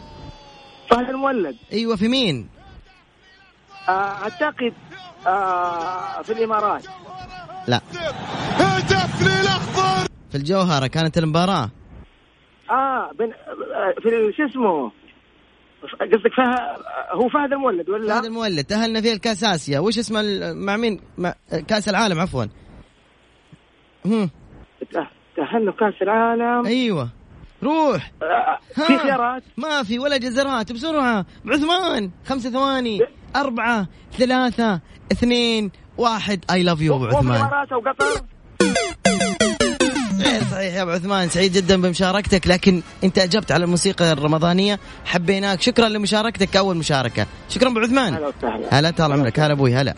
فهد 0.90 1.08
المولد. 1.08 1.56
أيوه 1.72 1.96
في 1.96 2.08
مين؟ 2.08 2.48
آه، 3.88 3.92
أعتقد 3.92 4.74
آه، 5.26 6.22
في 6.22 6.32
الإمارات. 6.32 6.86
لا. 7.68 7.80
هدف 8.58 9.22
للأخضر. 9.22 10.08
في 10.30 10.34
الجوهرة 10.36 10.86
كانت 10.86 11.18
المباراة. 11.18 11.70
آه 12.70 13.10
بن 13.18 13.24
آه، 13.32 13.94
في 14.02 14.32
شو 14.36 14.44
اسمه؟ 14.44 14.92
قصدك 16.00 16.34
فهد 16.36 16.58
هو 17.12 17.28
فهد 17.28 17.52
المولد 17.52 17.90
ولا؟ 17.90 18.18
هذا 18.18 18.26
المولد 18.26 18.64
تأهلنا 18.64 19.00
فيه 19.00 19.12
الكاس 19.12 19.44
آسيا. 19.44 19.78
وش 19.80 19.98
اسمه 19.98 20.20
ال- 20.20 20.56
مع 20.56 20.76
مين؟ 20.76 21.00
مع 21.18 21.34
كأس 21.68 21.88
العالم 21.88 22.20
عفوا. 22.20 22.44
هم. 24.06 24.30
في 24.78 25.72
كأس 25.78 26.02
العالم. 26.02 26.66
أيوه. 26.66 27.08
روح. 27.64 28.12
آه،. 28.22 28.58
في 28.74 28.98
خيارات؟ 28.98 29.42
ما 29.56 29.82
في 29.82 29.98
ولا 29.98 30.16
جزرات. 30.16 30.72
بسرعة. 30.72 31.26
عثمان 31.46 32.10
خمسة 32.26 32.50
ثواني. 32.50 33.00
أربعة. 33.36 33.86
ثلاثة. 34.18 34.80
اثنين. 35.12 35.70
واحد. 35.98 36.44
I 36.50 36.62
love 36.62 36.80
you 36.80 36.96
أبو 36.96 37.06
عثمان. 37.06 37.36
الامارات 37.36 37.72
أو 37.72 37.80
قطر؟ 37.80 38.24
غير 40.20 40.42
صحيح 40.50 40.74
يا 40.74 40.82
أبو 40.82 40.90
عثمان. 40.90 41.28
سعيد 41.28 41.52
جدا 41.52 41.82
بمشاركتك 41.82 42.46
لكن 42.46 42.82
أنت 43.04 43.18
أجبت 43.18 43.52
على 43.52 43.64
الموسيقى 43.64 44.12
الرمضانية. 44.12 44.78
حبيناك. 45.04 45.60
شكرا 45.60 45.88
لمشاركتك 45.88 46.50
كأول 46.50 46.76
مشاركة. 46.76 47.26
شكرا 47.48 47.68
أبو 47.70 47.80
عثمان. 47.80 48.14
هلا 48.14 48.28
وسهلا. 48.28 48.78
هلا 48.78 48.90
طال 48.90 49.12
عمرك. 49.12 49.40
هلا 49.40 49.52
أبوي 49.52 49.74
هلا. 49.74 49.94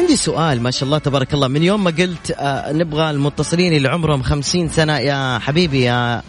عندي 0.00 0.16
سؤال 0.16 0.62
ما 0.62 0.70
شاء 0.70 0.84
الله 0.84 0.98
تبارك 0.98 1.34
الله. 1.34 1.48
من 1.48 1.62
يوم 1.62 1.84
ما 1.84 1.90
قلت 1.90 2.30
آه 2.38 2.72
نبغى 2.72 3.10
المتصلين 3.10 3.72
اللي 3.72 3.88
عمرهم 3.88 4.22
خمسين 4.22 4.68
سنة 4.68 4.98
يا 4.98 5.38
حبيبي 5.38 5.82
يا 5.82 6.22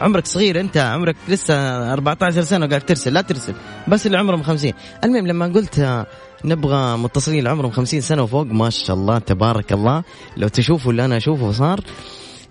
عمرك 0.00 0.26
صغير 0.26 0.60
أنت 0.60 0.76
عمرك 0.76 1.16
لسه 1.28 1.54
14 1.92 2.42
سنة 2.42 2.66
قاعد 2.66 2.80
ترسل 2.80 3.12
لا 3.12 3.20
ترسل 3.20 3.54
بس 3.88 4.06
اللي 4.06 4.18
عمرهم 4.18 4.42
50 4.42 4.72
المهم 5.04 5.26
لما 5.26 5.46
قلت 5.46 5.78
آه 5.78 6.06
نبغى 6.44 6.96
متصلين 6.96 7.38
اللي 7.38 7.50
عمرهم 7.50 7.70
50 7.70 8.00
سنة 8.00 8.22
وفوق 8.22 8.46
ما 8.46 8.70
شاء 8.70 8.96
الله 8.96 9.18
تبارك 9.18 9.72
الله. 9.72 10.02
لو 10.36 10.48
تشوفوا 10.48 10.90
اللي 10.90 11.04
أنا 11.04 11.16
أشوفه 11.16 11.52
صار 11.52 11.80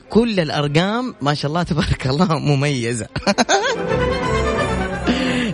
كل 0.10 0.40
الأرقام 0.40 1.16
ما 1.22 1.34
شاء 1.34 1.50
الله 1.50 1.64
تبارك 1.64 2.08
الله 2.08 2.40
مميزة. 2.40 3.08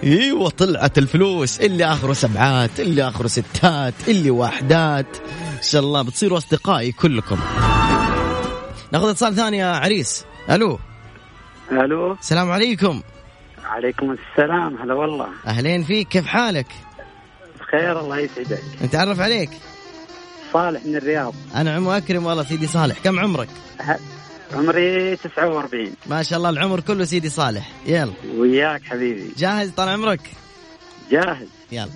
إيوه 0.03 0.49
طلعت 0.49 0.97
الفلوس. 0.97 1.61
اللي 1.61 1.85
آخره 1.85 2.13
سبعات 2.13 2.79
اللي 2.79 3.07
آخره 3.07 3.27
ستات 3.27 3.93
اللي 4.07 4.29
واحدات. 4.29 5.17
إن 5.57 5.61
شاء 5.63 5.81
الله 5.81 6.01
بتصيروا 6.01 6.37
أصدقائي 6.37 6.91
كلكم. 6.91 7.39
ناخذ 8.91 9.09
اتصال 9.09 9.35
ثاني 9.35 9.57
يا 9.57 9.65
عريس. 9.65 10.25
ألو. 10.49 10.79
ألو. 11.71 12.13
السلام 12.13 12.51
عليكم. 12.51 13.01
عليكم 13.65 14.11
السلام. 14.11 14.77
هلا 14.81 14.93
والله. 14.93 15.27
أهلين 15.47 15.83
فيك. 15.83 16.07
كيف 16.07 16.25
حالك؟ 16.25 16.67
بخير 17.59 17.99
الله 17.99 18.19
يسعدك. 18.19 18.61
نتعرف 18.81 19.19
عليك. 19.19 19.49
صالح 20.53 20.85
من 20.85 20.95
الرياض. 20.95 21.33
أنا 21.55 21.75
عمو 21.75 21.91
أكرم 21.91 22.25
والله 22.25 22.43
سيدي 22.43 22.67
صالح. 22.67 22.97
كم 23.03 23.19
عمرك؟ 23.19 23.47
ه- 23.81 23.99
عمري 24.53 25.15
49 25.15 25.93
ما 26.07 26.23
شاء 26.23 26.37
الله 26.37 26.49
العمر 26.49 26.79
كله 26.79 27.05
سيدي 27.05 27.29
صالح. 27.29 27.71
يلا. 27.85 28.13
وياك 28.37 28.81
حبيبي. 28.83 29.33
جاهز 29.37 29.69
طال 29.69 29.89
عمرك؟ 29.89 30.31
جاهز. 31.11 31.47
يلا. 31.71 31.89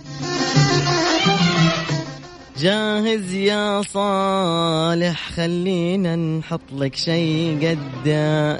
جاهز 2.57 3.33
يا 3.33 3.81
صالح 3.81 5.31
خلينا 5.31 6.15
نحط 6.15 6.61
لك 6.71 6.95
شي 6.95 7.67
قد 7.67 8.07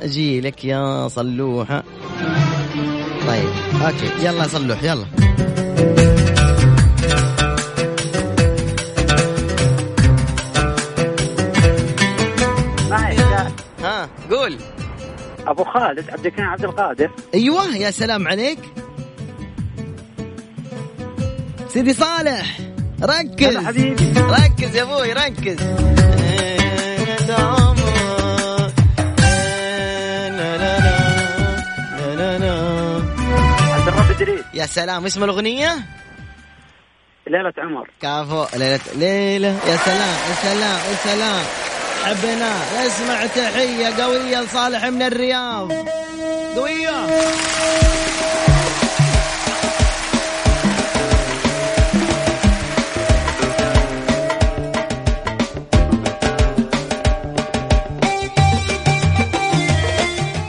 أجيلك 0.04 0.66
يا 0.66 1.08
صلوحة. 1.08 1.84
طيب 3.28 3.50
أوكي. 3.86 4.26
يلا 4.26 4.44
يا 4.44 4.48
صلوح 4.48 4.84
يلا. 4.84 5.06
أبو 15.48 15.64
خالد 15.64 16.10
عبد 16.10 16.26
الكريم 16.26 16.50
عبد 16.50 16.64
القادر. 16.64 17.12
أيوه 17.34 17.76
يا 17.76 17.92
سلام 17.92 18.28
عليك. 18.28 18.60
سيدي 21.68 21.94
صالح 21.94 22.58
ركز. 23.04 23.48
هلا 23.48 23.68
حبيبي. 23.68 24.14
ركز 24.18 24.76
يا 24.76 24.84
أبوي 24.84 25.14
ركز. 25.14 25.58
يا 34.54 34.66
سلام 34.66 35.06
اسم 35.06 35.24
الأغنية؟ 35.24 35.76
ليلة 37.28 37.54
عمر. 37.58 37.90
كافو 38.02 38.46
ليلة 38.58 38.80
ليلة. 38.96 39.48
يا 39.48 39.78
سلام 39.78 40.18
يا 40.30 40.36
سلام 40.44 40.80
يا 40.90 40.96
سلام. 41.04 41.46
حبنا 42.08 42.52
اسمع 42.88 43.26
تحية 43.26 44.04
قوية 44.04 44.42
لصالح 44.42 44.86
من 44.86 45.02
الرياض. 45.02 45.72
قوية. 46.56 47.08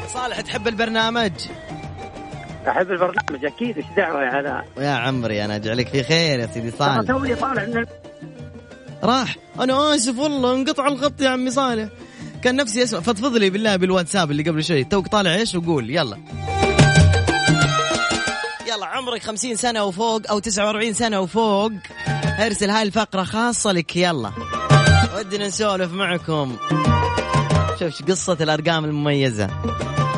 صالح 0.08 0.40
تحب 0.40 0.68
البرنامج؟ 0.68 1.32
أحب 2.68 2.90
البرنامج 2.90 3.44
أكيد 3.44 3.76
إيش 3.76 3.86
دعوة 3.96 4.22
يا 4.22 4.40
هلا 4.40 4.64
يا 4.78 4.90
عمري 4.90 5.44
أنا 5.44 5.56
أجعلك 5.56 5.88
في 5.88 6.02
خير 6.02 6.40
يا 6.40 6.46
سيدي 6.46 6.70
صالح. 6.70 7.00
توني 7.06 7.34
طالع 7.34 7.64
من 7.64 7.86
راح. 9.02 9.36
أنا 9.60 9.94
آسف 9.94 10.18
والله 10.18 10.54
انقطع 10.54 10.88
الخط 10.88 11.20
يا 11.20 11.28
عمي 11.28 11.50
صالح. 11.50 11.88
كان 12.42 12.56
نفسي 12.56 12.82
أسمع. 12.82 13.00
فضفض 13.00 13.36
لي 13.36 13.50
بالله 13.50 13.76
بالواتساب 13.76 14.30
اللي 14.30 14.42
قبل 14.42 14.64
شوي. 14.64 14.84
توك 14.84 15.08
طالع 15.08 15.34
إيش 15.34 15.54
وقول. 15.54 15.90
يلا. 15.90 16.18
يلا 18.68 18.86
عمرك 18.86 19.22
50 19.22 19.56
سنة 19.56 19.84
وفوق 19.84 20.22
أو 20.30 20.38
49 20.38 20.94
سنة 20.94 21.20
وفوق. 21.20 21.72
ارسل 22.40 22.70
هاي 22.70 22.82
الفقرة 22.82 23.22
خاصة 23.22 23.72
لك. 23.72 23.96
يلا. 23.96 24.30
ودنا 25.18 25.46
نسولف 25.46 25.92
معكم. 25.92 26.56
شوف 27.80 28.02
قصة 28.08 28.36
الأرقام 28.40 28.84
المميزة. 28.84 29.50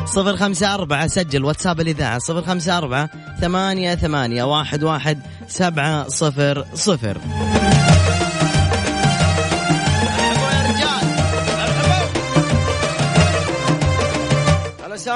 صفر 0.05 0.37
خمسة 0.37 0.73
أربعة 0.73 1.07
سجل 1.07 1.45
واتساب 1.45 1.81
الإذاعة. 1.81 2.19
صفر 2.19 2.41
خمسة 2.41 2.77
أربعة 2.77 3.09
ثمانية 3.41 3.95
ثمانية 3.95 4.43
واحد 4.43 4.83
واحد 4.83 5.19
سبعة 5.47 6.07
صفر 6.07 6.65
صفر. 6.73 7.17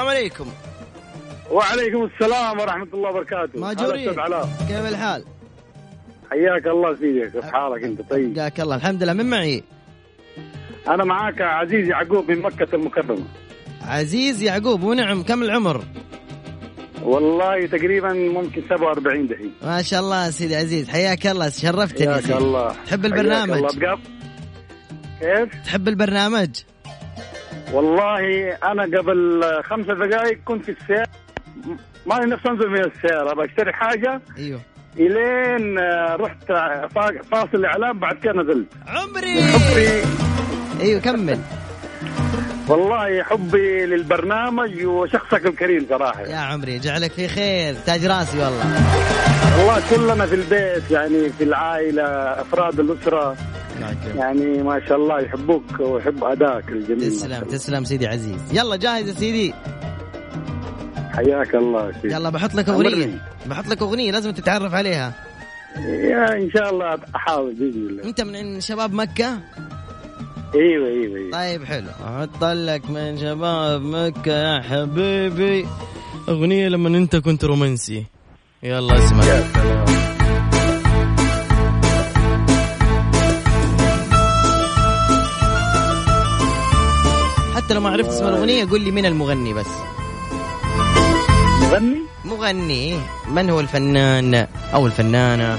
السلام 0.06 0.22
عليكم. 0.22 0.46
وعليكم 1.50 2.04
السلام 2.04 2.60
ورحمة 2.60 2.88
الله 2.94 3.10
وبركاته. 3.10 3.60
ماجورين. 3.60 4.10
كيف 4.68 4.86
الحال؟ 4.88 5.24
حياك 6.30 6.66
الله 6.66 6.94
سيدي 6.94 7.30
كيف 7.30 7.44
حالك 7.44 7.84
أنت؟ 7.84 8.10
طيب. 8.10 8.38
حياك 8.38 8.60
الله. 8.60 8.76
الحمد 8.76 9.02
لله. 9.02 9.12
من 9.12 9.30
معي؟ 9.30 9.62
أنا 10.88 11.04
معاك 11.04 11.40
عزيز 11.40 11.88
يعقوب 11.88 12.30
من 12.30 12.38
مكة 12.38 12.74
المكرمة. 12.74 13.24
عزيز 13.82 14.42
يعقوب 14.42 14.82
ونعم. 14.82 15.22
كم 15.22 15.42
العمر؟ 15.42 15.84
والله 17.02 17.66
تقريبا 17.66 18.12
ممكن 18.12 18.62
47 18.68 19.28
دحين. 19.28 19.52
ما 19.62 19.82
شاء 19.82 20.00
الله 20.00 20.30
سيدي 20.30 20.56
عزيز. 20.56 20.88
حياك 20.88 21.26
الله. 21.26 21.48
شرفتني 21.48 22.06
حياك 22.08 22.20
سيدي. 22.20 22.38
الله. 22.38 22.76
تحب 22.86 23.04
البرنامج؟ 23.04 23.56
الله. 23.56 23.98
كيف؟ 25.20 25.64
تحب 25.64 25.88
البرنامج؟ 25.88 26.50
والله 27.72 28.52
أنا 28.64 28.82
قبل 28.98 29.44
خمسة 29.64 29.94
دقائق 29.94 30.38
كنت 30.44 30.64
في 30.64 30.70
السيارة. 30.80 31.08
ماني 32.06 32.26
نفسي 32.30 32.48
أنزل 32.48 32.68
من 32.68 32.80
السيارة 32.80 33.34
بشتري 33.34 33.72
حاجة. 33.72 34.20
أيوه. 34.38 34.60
إلين 34.98 35.78
آه، 35.78 36.16
رحت 36.16 36.36
فا- 36.48 37.22
فاصل 37.32 37.48
الإعلام 37.54 37.98
بعد 37.98 38.16
كده 38.18 38.32
نزلت. 38.32 38.66
عمري! 38.86 39.42
حبي. 39.42 40.02
أيوه 40.80 41.00
كمل. 41.00 41.38
والله 42.68 43.22
حبي 43.22 43.86
للبرنامج 43.86 44.84
وشخصك 44.84 45.46
الكريم 45.46 45.86
صراحة. 45.88 46.20
يا 46.20 46.36
عمري 46.36 46.78
جعلك 46.78 47.12
في 47.12 47.28
خير. 47.28 47.74
تاج 47.86 48.06
راسي 48.06 48.38
والله. 48.38 48.64
والله 49.58 49.82
كلنا 49.90 50.26
في 50.26 50.34
البيت 50.34 50.90
يعني 50.90 51.30
في 51.30 51.44
العائلة 51.44 52.02
أفراد 52.40 52.80
الأسرة. 52.80 53.36
يعني 54.16 54.62
ما 54.62 54.80
شاء 54.88 54.96
الله 54.96 55.20
يحبوك 55.20 55.80
ويحب 55.80 56.24
أدائك 56.24 56.68
الجميل. 56.68 57.10
تسلم 57.10 57.44
تسلم 57.44 57.84
سيدي 57.84 58.06
عزيز. 58.06 58.40
يلا 58.52 58.76
جاهز 58.76 59.08
يا 59.08 59.14
سيدي. 59.14 59.54
حياك 61.14 61.54
الله 61.54 61.92
سيدي. 61.92 62.14
يلا 62.14 62.30
بحط 62.30 62.54
لك 62.54 62.68
أغنية. 62.68 63.22
بحط 63.46 63.66
لك 63.66 63.82
أغنية 63.82 64.12
لازم 64.12 64.30
تتعرف 64.30 64.74
عليها. 64.74 65.14
يا 65.86 66.32
إن 66.32 66.50
شاء 66.50 66.70
الله 66.70 66.98
أحاول 67.16 67.54
بإذن 67.54 67.86
الله. 67.88 68.04
أنت 68.04 68.20
من 68.20 68.60
شباب 68.60 68.92
مكة؟ 68.92 69.38
أيوه 70.54 70.88
أيوه 70.88 71.16
أيوه. 71.16 71.30
طيب 71.32 71.64
حلو. 71.64 71.88
أحط 72.04 72.44
لك 72.44 72.90
من 72.90 73.18
شباب 73.18 73.82
مكة 73.82 74.32
يا 74.32 74.62
حبيبي. 74.62 75.66
أغنية 76.28 76.68
لما 76.68 76.88
أنت 76.88 77.16
كنت 77.16 77.44
رومانسي. 77.44 78.06
يلا 78.62 78.98
اسمع. 78.98 79.24
يا 79.24 79.40
سلام. 79.54 79.95
حتى 87.66 87.74
لو 87.74 87.80
ما 87.80 87.90
عرفت 87.90 88.08
اسم 88.10 88.26
الأغنية 88.26 88.68
قول 88.70 88.80
لي 88.80 88.90
مين 88.90 89.06
المغني 89.06 89.52
بس. 89.54 89.66
مغني؟ 91.62 92.02
مغني. 92.24 92.98
من 93.28 93.50
هو 93.50 93.60
الفنان 93.60 94.46
أو 94.74 94.86
الفنانة؟ 94.86 95.58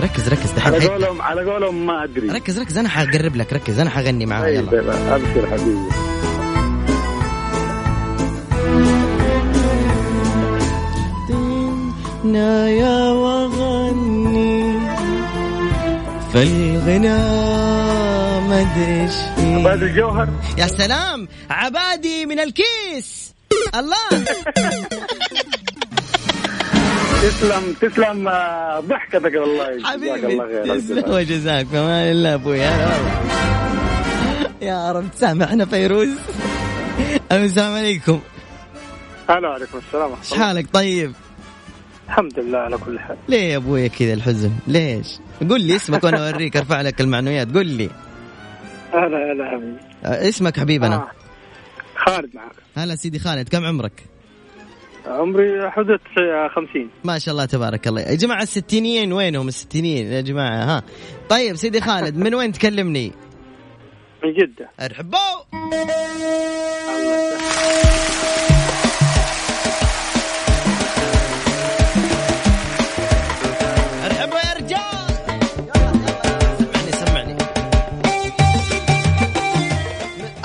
ركز 0.00 0.28
ركز 0.28 0.50
دحين 0.56 0.74
على 0.74 0.88
قولهم 0.88 1.22
على 1.22 1.50
قولهم 1.52 1.86
ما 1.86 2.04
أدري. 2.04 2.28
ركز 2.28 2.58
ركز 2.58 2.78
أنا 2.78 2.88
حقرب 2.88 3.36
لك 3.36 3.52
ركز 3.52 3.78
أنا 3.78 3.90
حغني 3.90 4.26
معاه 4.26 4.42
طيب 4.42 4.72
يلا. 4.72 5.14
أبشر 5.16 5.46
حبيبي. 5.50 5.88
نايا 12.24 13.12
وغني 13.12 14.78
فالغناء 16.32 18.27
ما 18.48 18.60
ادري 18.60 19.00
إيش 19.02 19.14
فيه. 19.36 19.56
عباد 19.56 19.82
الجوهر. 19.82 20.28
يا 20.58 20.66
سلام. 20.66 21.28
عبادي 21.50 22.26
من 22.26 22.40
الكيس. 22.40 23.34
الله. 23.74 24.08
تسلم 27.22 27.74
تسلم 27.80 28.28
آه، 28.28 28.80
ضحكتك 28.80 29.32
والله. 29.34 29.82
حبيبي. 29.84 30.40
تسلم. 30.80 31.10
وجزاك. 31.12 31.66
فما 31.66 32.10
الله 32.10 32.34
أبوي. 32.34 32.58
يا 34.62 34.92
رب. 34.92 35.10
تسامحنا 35.16 35.64
فيروز. 35.64 36.08
السلام 37.32 37.74
عليكم. 37.74 38.20
هلا 39.30 39.48
وعليكم 39.48 39.78
السلام. 39.78 40.10
إيش. 40.10 40.34
حالك؟ 40.34 40.66
طيب. 40.72 41.12
الحمد 42.08 42.38
لله 42.38 42.58
على 42.58 42.76
كل 42.78 42.98
حال. 42.98 43.16
ليه 43.28 43.52
يا 43.52 43.56
أبوي 43.56 43.88
كذا 43.88 44.12
الحزن؟ 44.12 44.52
ليش؟ 44.66 45.06
قول 45.48 45.60
لي 45.60 45.76
اسمك 45.76 46.04
وأنا 46.04 46.30
أوريك 46.30 46.56
أرفع 46.56 46.80
لك 46.80 47.00
المعنويات. 47.00 47.54
قول 47.54 47.66
لي. 47.66 47.90
هلا 48.92 49.32
هلا 49.32 49.50
حبيبي. 49.50 49.76
آه، 50.04 50.28
اسمك 50.28 50.60
حبيبنا. 50.60 50.94
آه. 50.96 51.10
خالد 51.96 52.34
معك. 52.36 52.52
هلا 52.76 52.96
سيدي 52.96 53.18
خالد 53.18 53.48
كم 53.48 53.64
عمرك؟ 53.66 53.92
عمري 55.06 55.70
حدود 55.70 55.98
50 56.54 56.90
ما 57.04 57.18
شاء 57.18 57.32
الله 57.32 57.44
تبارك 57.44 57.88
الله. 57.88 58.00
يا 58.00 58.14
جماعة 58.14 58.42
الستينيين 58.42 59.12
وينهم 59.12 59.48
الستينيين 59.48 60.06
يا 60.06 60.20
جماعة؟ 60.20 60.64
ها. 60.64 60.82
طيب 61.28 61.56
سيدي 61.56 61.80
خالد 61.80 62.16
من 62.24 62.34
وين 62.34 62.52
تكلمني؟ 62.52 63.12
من 64.24 64.32
جدة. 64.32 64.70
ارحبوا 64.80 65.18
ارحبوا 65.62 67.28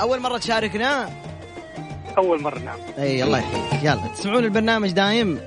أول 0.04 0.20
مرة 0.20 0.38
تشاركنا؟ 0.38 1.10
أول 2.18 2.42
مرة 2.42 2.58
نعم. 2.58 2.78
إي 2.98 3.24
الله 3.24 3.38
يحفظك 3.38 3.84
يلا 3.84 4.14
تسمعون 4.14 4.44
البرنامج 4.44 4.90
دايم؟ 4.92 5.40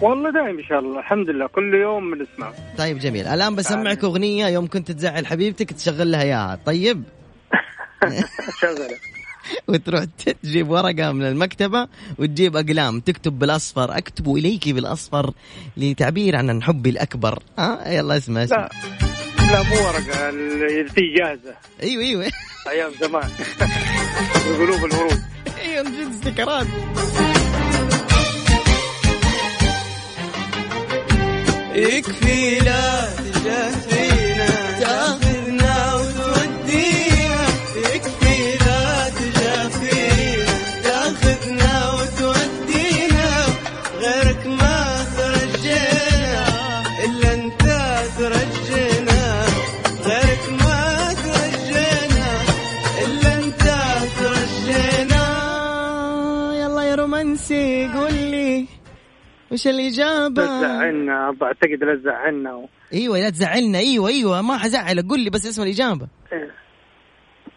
والله 0.00 0.30
دايم 0.30 0.58
إن 0.58 0.64
شاء 0.64 0.78
الله 0.78 0.98
الحمد 1.00 1.30
لله. 1.30 1.46
كل 1.46 1.74
يوم 1.74 2.10
بنسمع 2.10 2.52
طيب 2.78 2.98
جميل. 2.98 3.26
الآن 3.26 3.54
بسمعك 3.56 4.04
أغنية 4.04 4.46
يوم 4.46 4.66
كنت 4.66 4.90
تزعل 4.92 5.26
حبيبتك 5.26 5.72
تشغل 5.72 6.10
لها 6.12 6.22
اياها 6.22 6.58
طيب؟ 6.66 7.02
شغلة. 8.60 8.88
وتروح 9.68 10.04
تجيب 10.42 10.70
ورقة 10.70 11.12
من 11.12 11.22
المكتبة 11.22 11.88
وتجيب 12.18 12.56
أقلام 12.56 13.00
تكتب 13.00 13.38
بالأصفر 13.38 13.98
أكتب 13.98 14.36
اليك 14.36 14.68
بالأصفر 14.68 15.32
لتعبير 15.76 16.36
عن 16.36 16.62
حبي 16.62 16.90
الأكبر. 16.90 17.42
ها 17.58 17.88
يلا 17.88 18.16
اسمع 18.16 18.44
اسمع. 18.44 18.58
لا. 18.58 19.19
لا 19.52 19.62
مو 19.62 19.74
ورقة 19.86 20.28
اللي 20.28 20.84
في 20.88 21.00
جاهزة. 21.18 21.54
أيوه 21.82 22.02
أيوه. 22.02 22.30
أيام 22.70 22.90
زمان. 23.00 23.30
قلوب 24.58 24.84
الورود. 24.84 25.22
أيوه 25.60 25.82
من 25.82 25.90
جد 25.92 26.10
استكرات 26.14 26.66
يكفي 31.74 32.58
لا 32.58 33.08
تجافينا 33.34 34.19
وش 59.60 59.66
لا 59.66 59.72
الإجابة؟ 59.72 60.46
تزعلنا 60.46 61.30
بعتقد 61.40 61.84
لا 61.84 61.96
تزعلنا 61.96 62.54
و... 62.54 62.68
إيوه 62.92 63.18
لا 63.18 63.30
تزعلنا. 63.30 63.78
إيوه 63.78 64.08
إيوه. 64.08 64.42
ما 64.42 64.58
حزعلك 64.58 65.04
قول 65.04 65.20
لي 65.20 65.30
بس 65.30 65.46
اسم 65.46 65.62
الإجابة. 65.62 66.08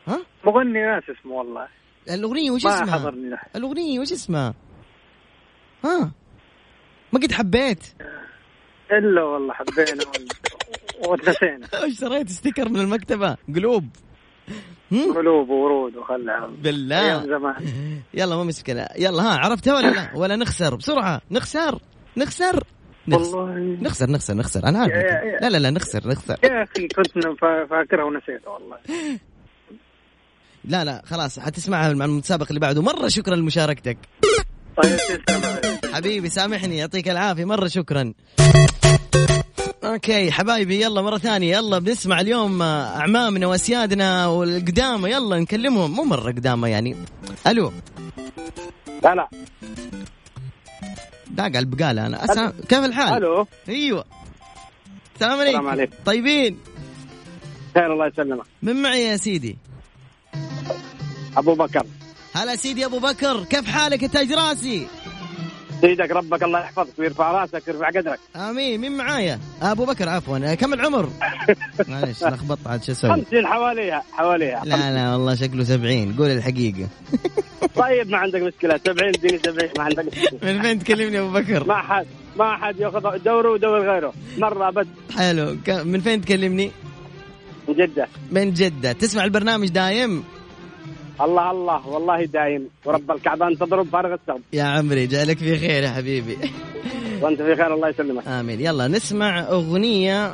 ها؟ 0.08 0.20
مغني 0.46 0.86
ناس 0.86 1.04
اسمه 1.10 1.34
والله. 1.34 1.68
الأغنية 2.10 2.52
وش 2.52 2.66
ما 2.66 2.74
اسمها؟ 2.76 2.92
حضرني. 2.92 3.30
لحد 3.30 3.48
الأغنية 3.56 4.00
وش 4.00 4.12
اسمها؟ 4.12 4.54
ها؟ 5.86 6.12
ما 7.14 7.20
قد 7.20 7.32
حبيت. 7.32 7.84
إلا 8.92 9.24
والله 9.24 9.54
حبينا 9.54 10.04
وتنسينا 11.08 11.68
اشتريت 11.74 12.30
ستيكر 12.40 12.70
من 12.70 12.80
المكتبة؟ 12.80 13.38
قلوب. 13.56 13.90
قلوب 14.92 15.50
وورود 15.50 15.96
وخلع. 15.98 16.46
بالله. 16.64 17.02
أيام 17.02 17.28
زمان. 17.28 17.56
يلا 18.20 18.36
ما 18.36 18.44
مشكلة 18.44 18.88
يلا 18.98 19.24
ها 19.24 19.38
عرفتها 19.38 19.76
ولا 19.76 19.88
لا؟ 19.88 20.12
ولا 20.16 20.36
نخسر. 20.36 20.76
بسرعة. 20.76 21.22
نخسر. 21.32 21.80
نخسر. 22.18 22.64
نخسر. 23.08 23.38
والله. 23.38 23.78
نخسر 23.82 24.10
نخسر 24.10 24.34
نخسر. 24.34 24.68
أنا 24.68 24.80
عارف. 24.80 24.94
لا 25.42 25.50
لا 25.50 25.58
لا 25.58 25.70
نخسر 25.70 26.08
نخسر. 26.08 26.38
يا 26.44 26.64
أخي 26.64 26.88
كنت 26.88 27.12
فا- 27.42 27.66
فاكرها 27.70 28.04
ونسيتها 28.04 28.50
والله. 28.50 28.78
لا 30.66 30.84
لا 30.84 31.02
خلاص 31.06 31.40
حتسمعها 31.40 31.94
مع 31.94 32.06
المتسابق 32.06 32.46
اللي 32.50 32.60
بعده. 32.60 32.82
مرة 32.82 33.08
شكرا 33.08 33.36
لمشاركتك. 33.36 33.98
طيب 34.84 34.98
تسلم 34.98 35.44
عليك. 35.46 35.86
حبيبي 35.94 36.30
سامحني 36.30 36.78
يعطيك 36.78 37.10
العافية. 37.10 37.46
مرة 37.46 37.68
شكرا. 37.68 38.14
أوكي 39.84 40.32
حبايبي 40.32 40.82
يلا 40.82 41.02
مرة 41.02 41.18
ثانية. 41.18 41.58
يلا 41.58 41.80
بنسمع 41.80 42.20
اليوم 42.22 42.62
أعمامنا 42.62 43.48
وأسيادنا 43.48 44.28
والقدامى. 44.28 45.12
يلا 45.12 45.40
نكلمهم. 45.40 45.92
مو 45.92 46.04
مرة 46.04 46.32
قدامى 46.32 46.70
يعني. 46.70 46.96
ألو. 47.48 47.72
هلا 49.06 49.30
داق 51.34 51.46
على 51.46 51.60
البقاله 51.60 52.06
أنا. 52.06 52.24
أسا... 52.26 52.54
كيف 52.70 52.80
الحال؟ 52.80 53.18
ألو. 53.18 53.48
أيوه. 53.70 54.06
السلام 55.16 55.40
عليكم. 55.40 55.58
السلام 55.58 55.68
عليكم. 55.68 55.96
طيبين؟ 56.06 56.60
خير 57.74 57.94
الله 57.94 58.08
يسلمك. 58.08 58.46
من 58.62 58.82
معي 58.82 59.04
يا 59.04 59.18
سيدي؟ 59.18 59.58
أبو 61.38 61.56
بكر. 61.56 61.86
هلا 62.36 62.56
سيدي 62.56 62.86
أبو 62.86 63.00
بكر 63.00 63.44
كيف 63.44 63.66
حالك 63.66 64.04
يا 64.04 64.08
تاج 64.08 64.34
راسي؟ 64.34 64.88
سيدك 65.84 66.12
ربك 66.12 66.44
الله 66.44 66.60
يحفظك 66.60 67.00
ويرفع 67.00 67.32
راسك 67.32 67.64
ويرفع 67.68 67.88
قدرك. 67.90 68.20
آمين 68.36 68.82
مين 68.82 68.98
معايا؟ 68.98 69.40
أبو 69.62 69.86
بكر 69.86 70.10
عفوا. 70.10 70.54
كم 70.56 70.74
العمر؟ 70.74 71.10
معلش 71.90 72.24
لخبطت 72.24 72.68
عاد 72.68 72.84
شو 72.84 72.92
أسوي؟ 72.92 73.12
50 73.12 73.48
حواليها 73.48 74.04
حواليها. 74.12 74.62
لا 74.66 74.94
لا 74.94 75.12
والله 75.12 75.36
شكله 75.36 75.64
70 75.64 76.14
قول 76.14 76.30
الحقيقة. 76.30 76.88
طيب 77.76 78.10
ما 78.10 78.18
عندك 78.18 78.42
مشكلة. 78.42 78.80
70 78.86 79.10
اديني 79.10 79.40
70 79.46 79.70
ما 79.78 79.84
عندك 79.84 80.06
مشكلة. 80.06 80.40
من 80.44 80.62
فين 80.62 80.80
تكلمني 80.80 81.20
أبو 81.20 81.32
بكر؟ 81.32 81.68
ما 81.68 81.78
حد 81.78 82.06
ما 82.40 82.58
حد 82.58 82.80
ياخذ 82.80 83.18
دوره 83.18 83.52
ودور 83.52 83.92
غيره. 83.92 84.14
مرة 84.38 84.70
بس. 84.70 84.88
حلو. 85.18 85.58
من 85.68 86.00
فين 86.00 86.22
تكلمني؟ 86.22 86.72
من 87.68 87.74
جدة. 87.76 88.08
من 88.32 88.54
جدة. 88.54 88.92
تسمع 88.92 89.24
البرنامج 89.24 89.68
دايم؟ 89.70 90.24
الله 91.22 91.52
الله 91.52 91.88
والله 91.88 92.26
دايم. 92.26 92.70
ورب 92.86 93.12
الكعبة 93.12 93.48
انت 93.48 93.60
تضرب 93.60 93.88
فارغ 93.88 94.14
الصوت 94.14 94.42
يا 94.54 94.64
عمري 94.64 95.08
جعلك 95.08 95.38
في 95.38 95.58
خير 95.60 95.84
يا 95.84 95.90
حبيبي. 95.90 96.38
وأنت 97.22 97.42
في 97.42 97.56
خير 97.56 97.74
الله 97.74 97.90
يسلمك. 97.90 98.28
آمين. 98.28 98.62
يلا 98.62 98.88
نسمع 98.88 99.40
أغنية. 99.40 100.28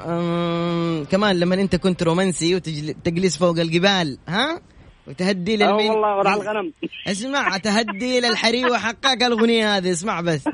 كمان 1.04 1.40
لما 1.40 1.56
أنت 1.56 1.76
كنت 1.76 2.04
رومانسي 2.04 2.56
وتجلس 2.56 3.38
فوق 3.38 3.60
الجبال 3.60 4.18
ها؟ 4.28 4.62
وتهدي 5.08 5.58
للمين 5.58 5.92
والله 5.92 6.18
ورع 6.18 6.34
الغنم. 6.34 6.74
اسمع 7.08 7.58
تهدي 7.58 8.20
للحريوه 8.20 8.78
حقك 8.78 9.24
الأغنية 9.24 9.78
هذه. 9.78 9.92
اسمع 9.92 10.22
بس. 10.22 10.48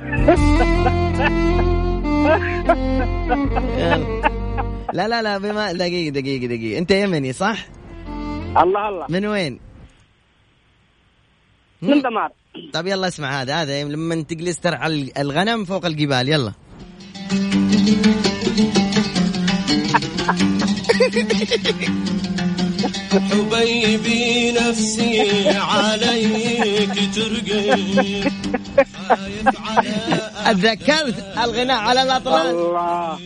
لا 4.93 5.07
لا 5.07 5.21
لا 5.21 5.37
بما 5.37 5.71
دقيقة 5.73 6.09
دقيقة 6.09 6.45
دقيقة. 6.47 6.77
أنت 6.77 6.91
يمني 6.91 7.33
صح؟ 7.33 7.65
الله 8.57 8.89
الله. 8.89 9.05
من 9.09 9.25
وين؟ 9.25 9.64
من 11.81 12.01
دمار. 12.01 12.31
طب 12.73 12.87
يلا 12.87 13.07
اسمع 13.07 13.41
هذا 13.41 13.61
هذا 13.61 13.83
لما 13.83 14.15
تجلس 14.15 14.59
ترعى 14.59 15.11
الغنم 15.17 15.65
فوق 15.65 15.85
الجبال 15.85 16.29
يلا. 16.29 16.53
حبيبي 23.31 24.51
نفسي 24.51 25.49
عليك 25.49 27.15
ترقي. 27.15 28.31
أتذكرت 30.45 31.23
الغناء 31.43 31.77
على 31.77 32.01
الاطلال 32.01 32.49
الله. 32.49 33.19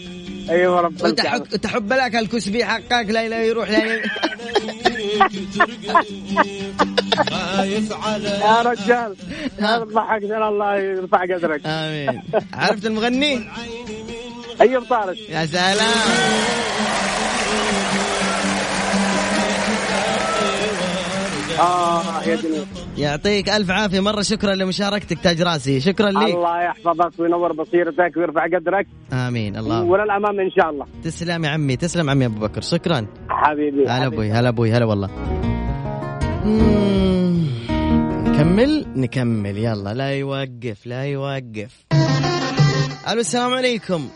أيوه 0.50 0.82
رب 0.82 1.04
وتحب 1.04 1.44
تحب 1.44 1.94
لك 1.94 2.16
الكسبي 2.16 2.66
حقك 2.66 3.06
لا 3.10 3.28
لا 3.28 3.44
يروح 3.44 3.70
لا. 3.70 3.80
خايف 7.30 7.94
على 7.94 8.30
يا 8.30 8.62
رجال 8.62 9.16
يا 9.60 9.78
ضحكتنا 9.78 10.50
الله 10.50 10.76
يرفع 10.76 11.22
قدرك. 11.22 11.62
آمين. 11.66 12.24
عرفت 12.54 12.86
المغني؟ 12.86 13.50
ايوب 14.62 14.84
طارق 14.84 15.18
يا 15.30 15.46
سلام. 15.46 15.80
آه 21.60 22.24
يا 22.24 22.36
دنيا 22.36 22.66
يعطيك 22.98 23.50
ألف 23.50 23.72
عافية 23.72 24.00
مرة 24.00 24.22
شكرا 24.22 24.56
لمشاركتك 24.56 25.20
تاج 25.20 25.42
راسي. 25.42 25.80
شكرا 25.80 26.10
لك 26.10 26.36
الله 26.36 26.64
يحفظك 26.64 27.20
وينور 27.20 27.54
بصيرتك 27.54 28.18
ويرفع 28.18 28.46
قدرك. 28.46 28.88
آمين 29.14 29.58
الله. 29.58 29.84
وللأمام 29.84 30.40
إن 30.40 30.52
شاء 30.52 30.70
الله. 30.70 30.86
تسلم 31.04 31.46
يا 31.46 31.50
عمي 31.50 31.76
تسلم 31.76 32.10
عمي 32.10 32.26
أبو 32.26 32.40
بكر. 32.40 32.62
شكرا. 32.62 33.08
حبيبي 33.30 33.84
هلا. 33.84 34.06
أبوي 34.06 34.32
هلا 34.32 34.50
أبوي 34.50 34.72
هلا 34.72 34.86
والله. 34.86 35.10
مم. 36.46 37.48
نكمل؟ 38.28 38.86
نكمل 38.96 39.58
يلا. 39.58 39.94
لا 39.94 40.10
يوقف 40.12 40.86
لا 40.86 41.04
يوقف. 41.04 41.86
ألو 43.10 43.20
السلام 43.20 43.54
عليكم. 43.54 44.10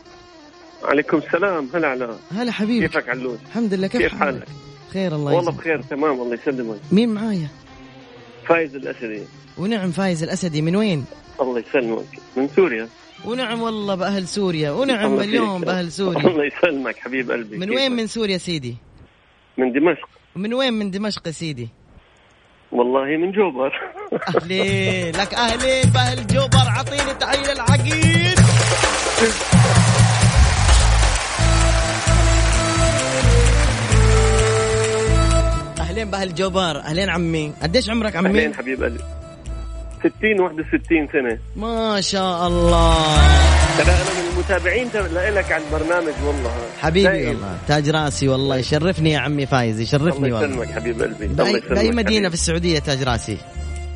عليكم 0.83 1.17
السلام 1.17 1.69
هلا 1.73 1.87
علاء 1.87 2.17
هلا 2.35 2.51
حبيبي. 2.51 2.87
كيفك 2.87 3.09
علوش؟ 3.09 3.39
الحمد 3.47 3.73
لله 3.73 3.87
كيف, 3.87 4.01
كيف 4.01 4.15
حالك؟ 4.15 4.47
خير 4.93 5.15
الله 5.15 5.33
والله 5.33 5.51
بخير 5.51 5.81
تمام 5.81 6.21
الله 6.21 6.33
يسلمك. 6.33 6.79
مين 6.91 7.09
معايا؟ 7.09 7.47
فايز 8.47 8.75
الأسدي. 8.75 9.23
ونعم 9.57 9.91
فايز 9.91 10.23
الأسدي 10.23 10.61
من 10.61 10.75
وين؟ 10.75 11.05
الله 11.41 11.59
يسلمك. 11.59 12.05
من 12.37 12.47
سوريا. 12.47 12.87
ونعم 13.25 13.61
والله 13.61 13.95
بأهل 13.95 14.27
سوريا 14.27 14.71
ونعم 14.71 15.19
اليوم. 15.19 15.61
بأهل 15.61 15.91
سوريا. 15.91 16.27
الله 16.27 16.45
يسلمك 16.45 16.97
حبيب 16.97 17.31
قلبي. 17.31 17.57
من؟ 17.57 17.69
وين 17.69 17.91
من 17.91 18.07
سوريا 18.07 18.37
سيدي؟ 18.37 18.77
من 19.57 19.71
دمشق. 19.71 20.09
من 20.35 20.53
وين 20.53 20.73
من 20.73 20.91
دمشق 20.91 21.29
سيدي؟ 21.29 21.69
والله 22.71 23.17
من 23.17 23.31
جوبر. 23.31 23.71
أهلين 24.13 25.15
لك 25.15 25.33
أهلين 25.33 25.89
بأهل 25.93 26.27
جوبر 26.27 26.67
عطيني 26.67 27.13
تحيه 27.13 27.51
العقيد 27.51 28.39
اهلين 36.03 36.11
بأهل 36.11 36.35
جوبر 36.35 36.79
اهلين 36.79 37.09
عمي. 37.09 37.53
قديش 37.61 37.89
عمرك 37.89 38.15
عمي؟ 38.15 38.29
اهلين 38.29 38.53
حبيب 38.53 38.83
قلبي. 38.83 39.03
60 39.99 40.39
61 40.39 41.07
سنة. 41.13 41.37
ما 41.55 42.01
شاء 42.01 42.47
الله. 42.47 42.95
ترى 43.77 43.91
أنا 43.91 44.03
من 44.03 44.31
المتابعين 44.33 44.87
لك 45.33 45.51
على 45.51 45.63
البرنامج 45.63 46.13
والله. 46.25 46.51
حبيبي 46.81 47.07
دايم. 47.07 47.27
والله. 47.29 47.57
تاج 47.67 47.89
راسي 47.89 48.27
والله. 48.27 48.57
يشرفني 48.57 49.11
يا 49.11 49.19
عمي 49.19 49.45
فايز 49.45 49.79
يشرفني 49.79 50.27
الله 50.27 50.41
والله. 50.41 50.63
يسلمك 50.63 50.71
حبيب 50.71 51.01
قلبي. 51.01 51.25
الله 51.25 51.59
بأي 51.69 51.91
مدينة 51.91 52.03
حبيبي. 52.03 52.29
في 52.29 52.33
السعودية 52.33 52.79
تاج 52.79 53.03
راسي؟ 53.03 53.37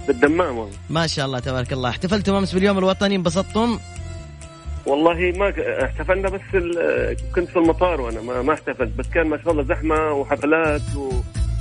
بالدمام 0.08 0.58
والله. 0.58 0.76
ما 0.90 1.08
شاء 1.08 1.26
الله 1.26 1.40
تبارك 1.40 1.74
الله. 1.74 1.90
احتفلتم 1.90 2.34
أمس 2.36 2.54
باليوم 2.54 2.78
الوطني 2.78 3.16
انبسطتم؟ 3.16 3.80
والله 4.86 5.34
ما 5.38 5.54
احتفلنا 5.86 6.30
بس 6.30 6.42
ال- 6.54 7.18
كنت 7.36 7.50
في 7.50 7.56
المطار 7.56 8.02
وأنا 8.02 8.22
ما, 8.22 8.42
ما 8.42 8.54
احتفلت 8.54 8.92
بس 8.98 9.06
كان 9.14 9.28
ما 9.28 9.38
شاء 9.44 9.52
الله 9.52 9.64
زحمة 9.64 10.12
وحفلات 10.12 10.96
و... 10.96 11.12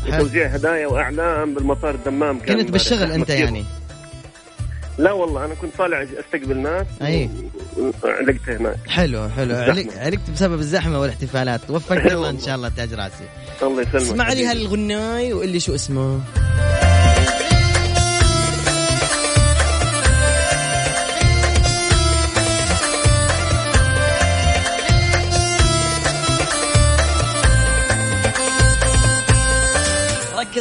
وتوزيع 0.07 0.47
هدايا 0.47 0.86
وإعلام 0.86 1.55
بالمطار 1.55 1.94
الدمام 1.94 2.38
كان 2.38 2.57
كنت 2.57 2.70
بالشغل 2.70 3.22
كثير. 3.22 3.44
يعني؟ 3.44 3.64
لا 4.99 5.12
والله 5.12 5.44
أنا 5.44 5.55
كنت 5.55 5.76
طالع 5.78 6.03
أستقبل 6.03 6.57
ناس 6.57 6.86
أي. 7.03 7.30
علقت 8.05 8.49
هناك. 8.49 8.76
حلو 8.88 9.28
حلو. 9.28 9.55
علقت 9.97 10.30
بسبب 10.30 10.59
الزحمة 10.59 11.01
والاحتفالات. 11.01 11.70
وفقك 11.70 12.07
الله 12.12 12.30
إن 12.30 12.40
شاء 12.40 12.55
الله 12.55 12.68
تاج 12.68 12.94
راسي 12.94 13.24
الله 13.62 13.82
يسلمك. 13.82 13.97
اسمع 14.03 14.32
لي. 14.32 14.47
هالغناي 14.47 15.32
وقول 15.32 15.49
لي 15.49 15.61
شو 15.61 15.74
اسمه. 15.74 16.20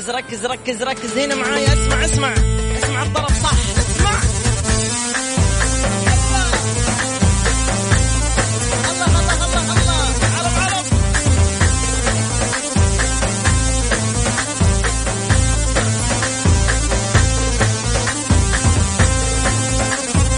ركز 0.10 0.46
ركز 0.46 0.46
ركز 0.46 0.84
ركز. 0.84 1.18
هنا 1.18 1.36
معايا. 1.36 1.74
اسمع 1.74 2.06
اسمع. 2.06 2.34
اسمع 2.78 3.04
الطرف 3.04 3.44
صح. 3.44 3.52
اسمع. 3.78 4.20
الله 8.92 9.06
الله 9.06 9.46
الله 9.46 9.74
الله. 9.74 10.06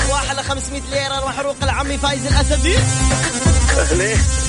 واحد 0.10 0.36
ل 0.36 0.44
500 0.44 0.82
ليرة 0.92 1.18
أروح 1.18 1.40
أروق 1.40 1.56
فايز 1.98 2.26
الاسدي 2.26 2.78
أهلين. 3.78 4.47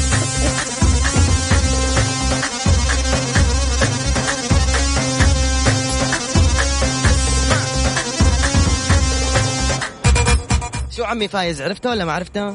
عمي 11.09 11.29
فايز 11.29 11.63
عرفته 11.63 11.91
ولا 11.91 12.05
ما 12.05 12.13
عرفته؟ 12.13 12.49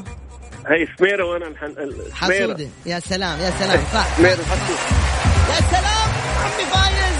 هي 0.66 0.86
سميرة 0.98 1.24
وأنا 1.24 1.46
الحن... 1.46 1.74
حسودة 2.12 2.68
يا 2.86 3.00
سلام 3.00 3.40
يا 3.40 3.50
سلام. 3.50 3.80
صح 3.94 4.16
سميرة 4.16 4.30
يا 4.30 5.60
سلام 5.70 6.08
عمي 6.44 6.64
فايز. 6.72 7.14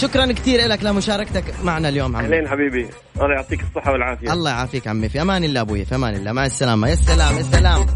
شكرا 0.00 0.26
كثير 0.32 0.66
لك 0.66 0.84
لمشاركتك 0.84 1.44
معنا 1.62 1.88
اليوم 1.88 2.16
عمي. 2.16 2.26
أهلين 2.26 2.48
حبيبي. 2.48 2.88
الله 3.16 3.34
يعطيك 3.34 3.60
الصحة 3.62 3.92
والعافية. 3.92 4.32
الله 4.32 4.50
يعافيك 4.50 4.88
عمي 4.88 5.08
في 5.08 5.22
أمان 5.22 5.44
الله 5.44 5.60
أبوي 5.60 5.84
في 5.84 5.94
أمان 5.94 6.14
الله. 6.14 6.32
مع 6.32 6.46
السلامة. 6.46 6.88
يا 6.88 6.94
سلام 6.94 7.36
يا 7.36 7.42
سلام. 7.42 7.86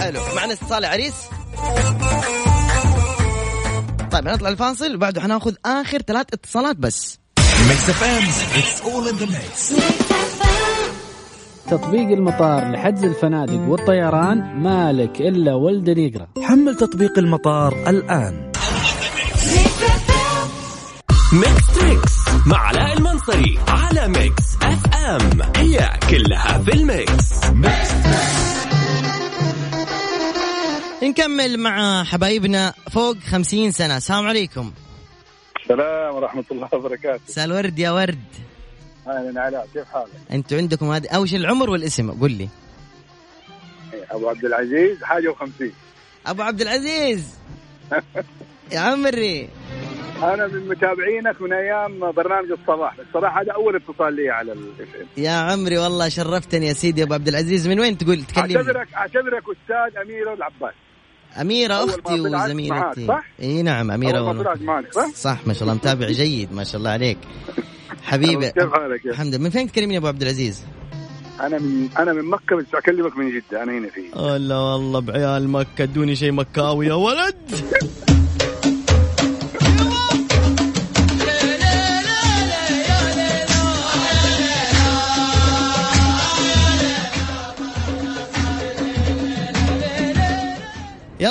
حلو. 0.00 0.20
معنا 0.36 0.52
اتصال 0.52 0.84
عريس. 0.84 1.14
طيب 4.10 4.28
هنطلع 4.28 4.48
الفاصل. 4.48 4.94
وبعده 4.94 5.20
حناخذ 5.20 5.54
آخر 5.64 5.98
ثلاث 5.98 6.26
اتصالات 6.32 6.76
بس. 6.76 7.18
Mix 7.68 7.90
FM 7.90 8.24
it's 8.58 8.82
all 8.82 9.08
in 9.08 9.16
the 9.16 9.26
mix 9.26 9.74
تطبيق 11.70 12.08
المطار 12.08 12.72
لحجز 12.72 13.04
الفنادق 13.04 13.68
والطيران 13.68 14.62
مالك 14.62 15.20
إلا 15.20 15.54
ولد 15.54 15.88
يقرا 15.98 16.28
حمل 16.42 16.76
تطبيق 16.76 17.18
المطار 17.18 17.88
الآن. 17.88 18.52
Mix 21.32 21.66
Trix 21.74 22.12
مع 22.46 22.58
علاء 22.58 22.96
المنصري 22.96 23.58
على 23.68 24.08
Mix 24.08 24.44
FM 24.62 25.42
هي 25.56 25.90
كلها 26.10 26.58
في 26.58 26.74
ال 26.74 26.85
mix. 26.85 27.28
نكمل 31.02 31.58
مع 31.58 32.04
حبايبنا 32.04 32.74
فوق 32.90 33.16
خمسين 33.30 33.72
سنة. 33.72 33.96
السلام 33.96 34.26
عليكم. 34.26 34.70
السلام 35.68 36.14
ورحمة 36.14 36.44
الله 36.50 36.68
وبركاته. 36.72 37.22
مساء 37.28 37.44
الورد 37.44 37.78
يا 37.78 37.90
ورد. 37.90 38.24
أهلا 39.06 39.40
علاء 39.40 39.68
كيف 39.74 39.84
حالك؟ 39.84 40.08
أنتوا 40.32 40.58
عندكم 40.58 40.90
هذا 40.90 41.10
اول 41.10 41.28
شيء 41.28 41.38
العمر 41.38 41.70
والاسم؟ 41.70 42.10
قول 42.10 42.32
لي. 42.32 42.48
أبو 44.10 44.28
عبد 44.28 44.44
العزيز 44.44 45.02
حاجة 45.02 45.28
وخمسين. 45.28 45.72
أبو 46.26 46.42
عبد 46.42 46.60
العزيز. 46.60 47.34
يا 48.72 48.80
عمري 48.80 49.48
أنا 50.22 50.46
من 50.46 50.68
متابعينك 50.68 51.42
من 51.42 51.52
أيام 51.52 52.12
برنامج 52.12 52.50
الصباح. 52.50 52.94
الصراحة 52.98 53.42
هذا 53.42 53.52
أول 53.52 53.76
اتصال 53.76 54.14
لي 54.16 54.30
على 54.30 54.52
ال 54.52 54.96
FM 55.00 55.06
يا 55.16 55.30
عمري 55.30 55.78
والله 55.78 56.08
شرفتني 56.08 56.66
يا 56.66 56.72
سيدي 56.72 57.02
أبو 57.02 57.14
عبد 57.14 57.28
العزيز. 57.28 57.68
من 57.68 57.80
وين 57.80 57.98
تقول؟ 57.98 58.24
تكلمني. 58.24 58.56
أعتبرك 58.56 58.94
أعتبرك 58.94 59.42
أستاذ 59.48 60.02
أميرة 60.02 60.34
العباس. 60.34 60.74
طلعت 62.04 62.10
معاك، 62.10 62.46
وزميلتي؟ 62.46 63.06
إي 63.42 63.62
نعم 63.62 63.90
أميرة 63.90 64.18
أول 64.18 64.36
ما 64.36 64.54
معك 64.60 64.92
صح؟ 64.92 65.08
صح 65.14 65.46
ما 65.46 65.52
شاء 65.52 65.62
الله 65.62 65.74
متابع 65.74 66.06
جيد 66.06 66.52
ما 66.52 66.64
شاء 66.64 66.76
الله 66.76 66.90
عليك. 66.90 67.18
حبيبي 68.08 68.50
كيف 68.50 68.72
حالك؟ 68.72 69.06
الحمد 69.06 69.34
لله. 69.34 69.44
من 69.44 69.50
فين 69.50 69.72
تكلمني 69.72 69.94
يا 69.94 69.98
أبو 69.98 70.06
عبد 70.06 70.22
العزيز؟ 70.22 70.64
أنا 71.40 71.58
من 71.58 71.88
أنا 71.98 72.12
من 72.12 72.24
مكة 72.24 72.56
بس 72.56 72.64
أكلمك 72.74 73.16
من 73.16 73.30
جدة 73.30 73.62
أنا 73.62 73.72
هنا 73.78 73.88
في 73.88 74.00
لا 74.38 74.56
والله 74.56 75.00
بعيال 75.00 75.48
مكة 75.48 75.82
ادوني 75.82 76.16
شيء 76.16 76.32
مكاوي 76.32 76.86
يا 76.86 76.94
ولد. 76.94 77.36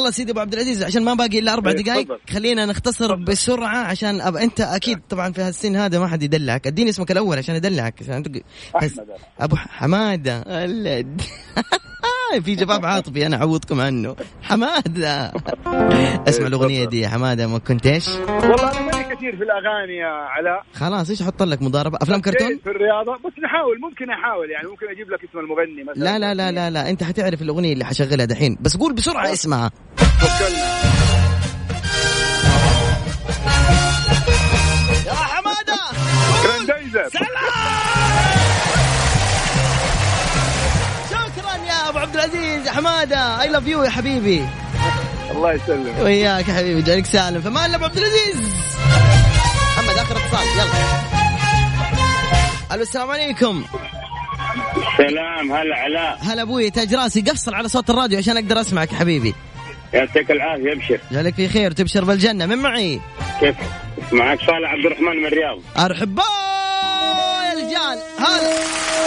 يلا 0.08 0.16
سيدي 0.16 0.32
أبو 0.32 0.40
عبد 0.40 0.54
العزيز 0.54 0.84
عشان 0.84 1.04
ما 1.04 1.14
باقي 1.14 1.40
إلا 1.40 1.54
أربع 1.54 1.72
إيه، 1.72 1.78
دقائق. 1.78 2.20
خلينا 2.30 2.66
نختصر 2.66 3.16
بسرعة 3.16 3.78
عشان 3.78 4.22
أب... 4.22 4.36
أنت 4.36 4.62
أكيد 4.62 5.00
طبعا 5.10 5.32
في 5.32 5.42
هالسن 5.42 5.76
هذا 5.76 6.00
ما 6.00 6.08
حد 6.08 6.24
يدلعك. 6.24 6.68
أديني 6.68 6.90
اسمك 6.90 7.12
الأول 7.12 7.38
عشان 7.38 7.56
أدلعك 7.56 7.96
عشان. 8.02 8.14
أحمد 8.14 8.44
أنا. 8.76 9.06
أبو 9.40 9.56
حمادة. 9.56 10.44
ولد 10.48 11.22
في 12.46 12.56
جواب 12.56 12.86
عاطفي 12.92 13.26
أنا 13.26 13.38
اعوضكم 13.38 13.82
عنه. 13.82 14.16
حمادة. 14.44 15.34
اسمع 16.30 16.48
الأغنية 16.48 16.86
دي 16.86 17.00
يا 17.02 17.08
حمادة 17.08 17.48
ما 17.48 17.58
كنت 17.58 17.88
إيش 17.88 18.08
والله 18.10 18.72
ماني 18.82 18.97
كثير 19.18 19.36
في 19.38 19.44
الأغاني 19.44 19.96
يا 19.98 20.08
علاء. 20.08 20.64
خلاص 20.74 21.10
إيش 21.10 21.22
أحط 21.22 21.44
لك 21.44 21.62
مضاربة؟ 21.62 21.98
أفلام 22.02 22.22
كرتون؟ 22.22 22.60
في 22.64 22.70
الرياضة. 22.70 23.14
بس 23.14 23.40
نحاول 23.44 23.80
ممكن 23.82 24.10
أحاول 24.10 24.52
يعني 24.52 24.68
ممكن 24.68 24.88
أجيب 24.90 25.12
لك 25.12 25.24
اسم 25.24 25.40
المغني 25.40 25.84
مثلا. 25.84 26.04
لا 26.04 26.20
لا 26.20 26.34
لا 26.34 26.52
لا 26.52 26.70
لا 26.70 26.90
أنت 26.90 27.04
حتعرف 27.04 27.42
الأغنية 27.42 27.74
اللي 27.74 27.86
حشغلها 27.86 28.26
دحين. 28.26 28.58
بس 28.62 28.78
قول 28.78 28.94
بسرعة 28.94 29.34
اسمها. 29.34 29.72
توكلنا 29.98 30.58
يا 35.08 35.14
حمادة! 35.14 35.78
شكرا 41.10 41.56
يا 41.68 41.90
أبو 41.90 42.00
عبد 42.00 42.16
العزيز 42.16 42.68
حمادة. 42.68 43.42
اي 43.42 43.50
لاف 43.50 43.68
يو 43.68 43.84
يا 43.84 43.90
حبيبي. 43.90 44.46
الله 45.32 45.54
يسلمك. 45.54 45.94
وياك 46.00 46.48
يا 46.48 46.54
حبيبي 46.54 46.82
جالك 46.82 47.06
سالم. 47.06 47.42
فما 47.42 47.66
إلا 47.66 47.76
ابو 47.76 47.86
عبد 47.86 47.98
العزيز. 47.98 48.42
محمد 49.78 49.98
آخر 49.98 50.18
اتصال. 50.18 50.48
يلا. 50.58 50.74
ألو 52.72 52.82
السلام 52.82 53.12
عليكم. 53.12 53.66
سلام 54.98 55.52
هلا 55.52 55.76
علاء. 55.76 56.20
هلا 56.22 56.42
أبوي 56.42 56.70
تاج 56.70 56.94
راسي. 56.94 57.22
قفصل 57.22 57.54
على 57.54 57.70
صوت 57.70 57.90
الراديو 57.90 58.18
عشان 58.18 58.38
أقدر 58.38 58.62
أسمعك 58.62 58.92
يا 58.92 58.98
حبيبي. 58.98 59.36
يعطيك 59.94 60.32
العافية 60.32 60.74
أبشر. 60.74 61.00
جالك 61.12 61.36
في 61.36 61.48
خير 61.48 61.72
تبشر 61.72 62.04
بالجنة. 62.04 62.46
من 62.46 62.58
معي؟ 62.58 63.02
كيف؟ 63.40 63.56
معك 64.12 64.40
صالح 64.40 64.70
عبد 64.72 64.86
الرحمن 64.86 65.18
من 65.18 65.26
الرياض. 65.26 65.60
أرحب 65.78 66.20
يا 66.20 67.54
رجال 67.54 68.00
هلا. 68.20 68.58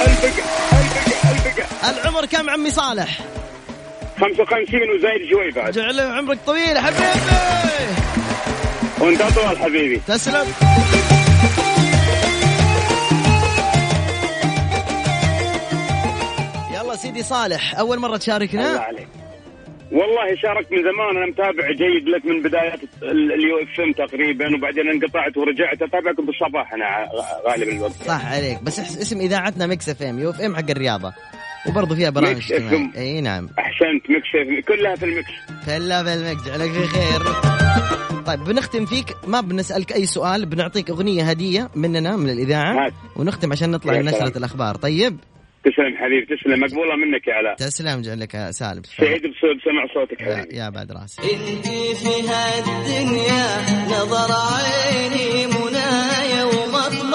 البقع 0.06 0.44
البقع 1.22 1.66
البقع 1.90 1.90
العمر 1.90 2.26
كم 2.26 2.50
عمي 2.50 2.70
صالح؟ 2.70 3.18
55 4.20 4.90
وزايد 4.90 5.30
شوي 5.30 5.50
بعد 5.50 5.72
جعل 5.72 6.00
عمرك 6.00 6.38
طويل 6.46 6.78
حبيبي! 6.78 7.20
وانت 9.00 9.20
اطول 9.20 9.58
حبيبي. 9.58 10.00
تسلم. 10.06 10.46
يلا 16.74 16.96
سيدي 16.96 17.22
صالح 17.22 17.78
أول 17.78 17.98
مرة 17.98 18.06
الله 18.06 18.18
تشاركنا 18.18 18.68
عليك. 18.78 19.08
والله 19.92 20.36
شاركت 20.42 20.72
من 20.72 20.78
زمان 20.78 21.16
أنا 21.16 21.26
متابع 21.26 21.68
جيد 21.70 22.08
لك 22.08 22.24
من 22.24 22.42
بدايات 22.42 22.80
ال- 23.02 23.32
ال 23.32 23.58
UFM 23.62 23.92
تقريبا 24.06 24.56
وبعدين 24.56 24.88
انقطعت 24.88 25.36
ورجعت 25.36 25.82
أتابعكم 25.82 26.26
بالصباح 26.26 26.74
أنا 26.74 26.84
ع- 26.84 27.08
غالب 27.50 27.68
الوقت. 27.68 27.92
صح 27.92 28.26
عليك. 28.32 28.62
بس 28.62 28.78
اسم 28.80 29.20
إذاعتنا 29.20 29.66
Mix 29.66 29.88
FM 29.88 30.18
UFM 30.18 30.56
حق 30.56 30.70
الرياضة. 30.70 31.12
وبرضه 31.68 31.94
فيها 31.94 32.10
برامج 32.10 32.52
اجتماعية. 32.52 32.90
إي 32.96 33.20
نعم. 33.20 33.48
أحسنت 33.58 34.10
Mix 34.10 34.66
كلها 34.68 34.94
في 34.94 35.04
ال 35.04 35.11
mix 35.11 35.30
كلها 35.66 36.02
في 36.02 36.14
المكس 36.14 36.48
عليك 36.48 36.72
في 36.72 36.86
خير. 36.86 37.22
طيب 38.26 38.44
بنختم 38.44 38.86
فيك. 38.86 39.16
ما 39.26 39.40
بنسألك 39.40 39.92
أي 39.92 40.06
سؤال 40.06 40.46
بنعطيك 40.46 40.90
أغنية 40.90 41.22
هدية 41.22 41.70
مننا 41.74 42.16
من 42.16 42.30
الإذاعة 42.30 42.86
هات. 42.86 42.92
ونختم 43.16 43.52
عشان 43.52 43.70
نطلع 43.70 43.92
لنشره 43.92 44.38
الأخبار. 44.38 44.74
طيب؟ 44.74 45.16
تسلم 45.64 45.96
حبيبي 45.96 46.36
تسلم. 46.36 46.60
مقبولة 46.60 46.96
منك 46.96 47.28
يا 47.28 47.34
علاء. 47.34 47.54
تسلم 47.54 48.02
جعلك 48.02 48.34
يا 48.34 48.50
سالم. 48.50 48.82
سعيد 48.82 49.22
بسمع 49.22 49.86
صوتك 49.94 50.22
حبيبي. 50.22 50.56
يا 50.56 50.68
بعد 50.68 50.92
راسي. 50.92 51.22
انت 51.22 51.66
في 51.96 52.28
هالدنيا 52.28 53.44
نظر 53.86 54.32
عيني 54.32 55.46
منايا 55.46 56.44
ومطلع 56.44 57.09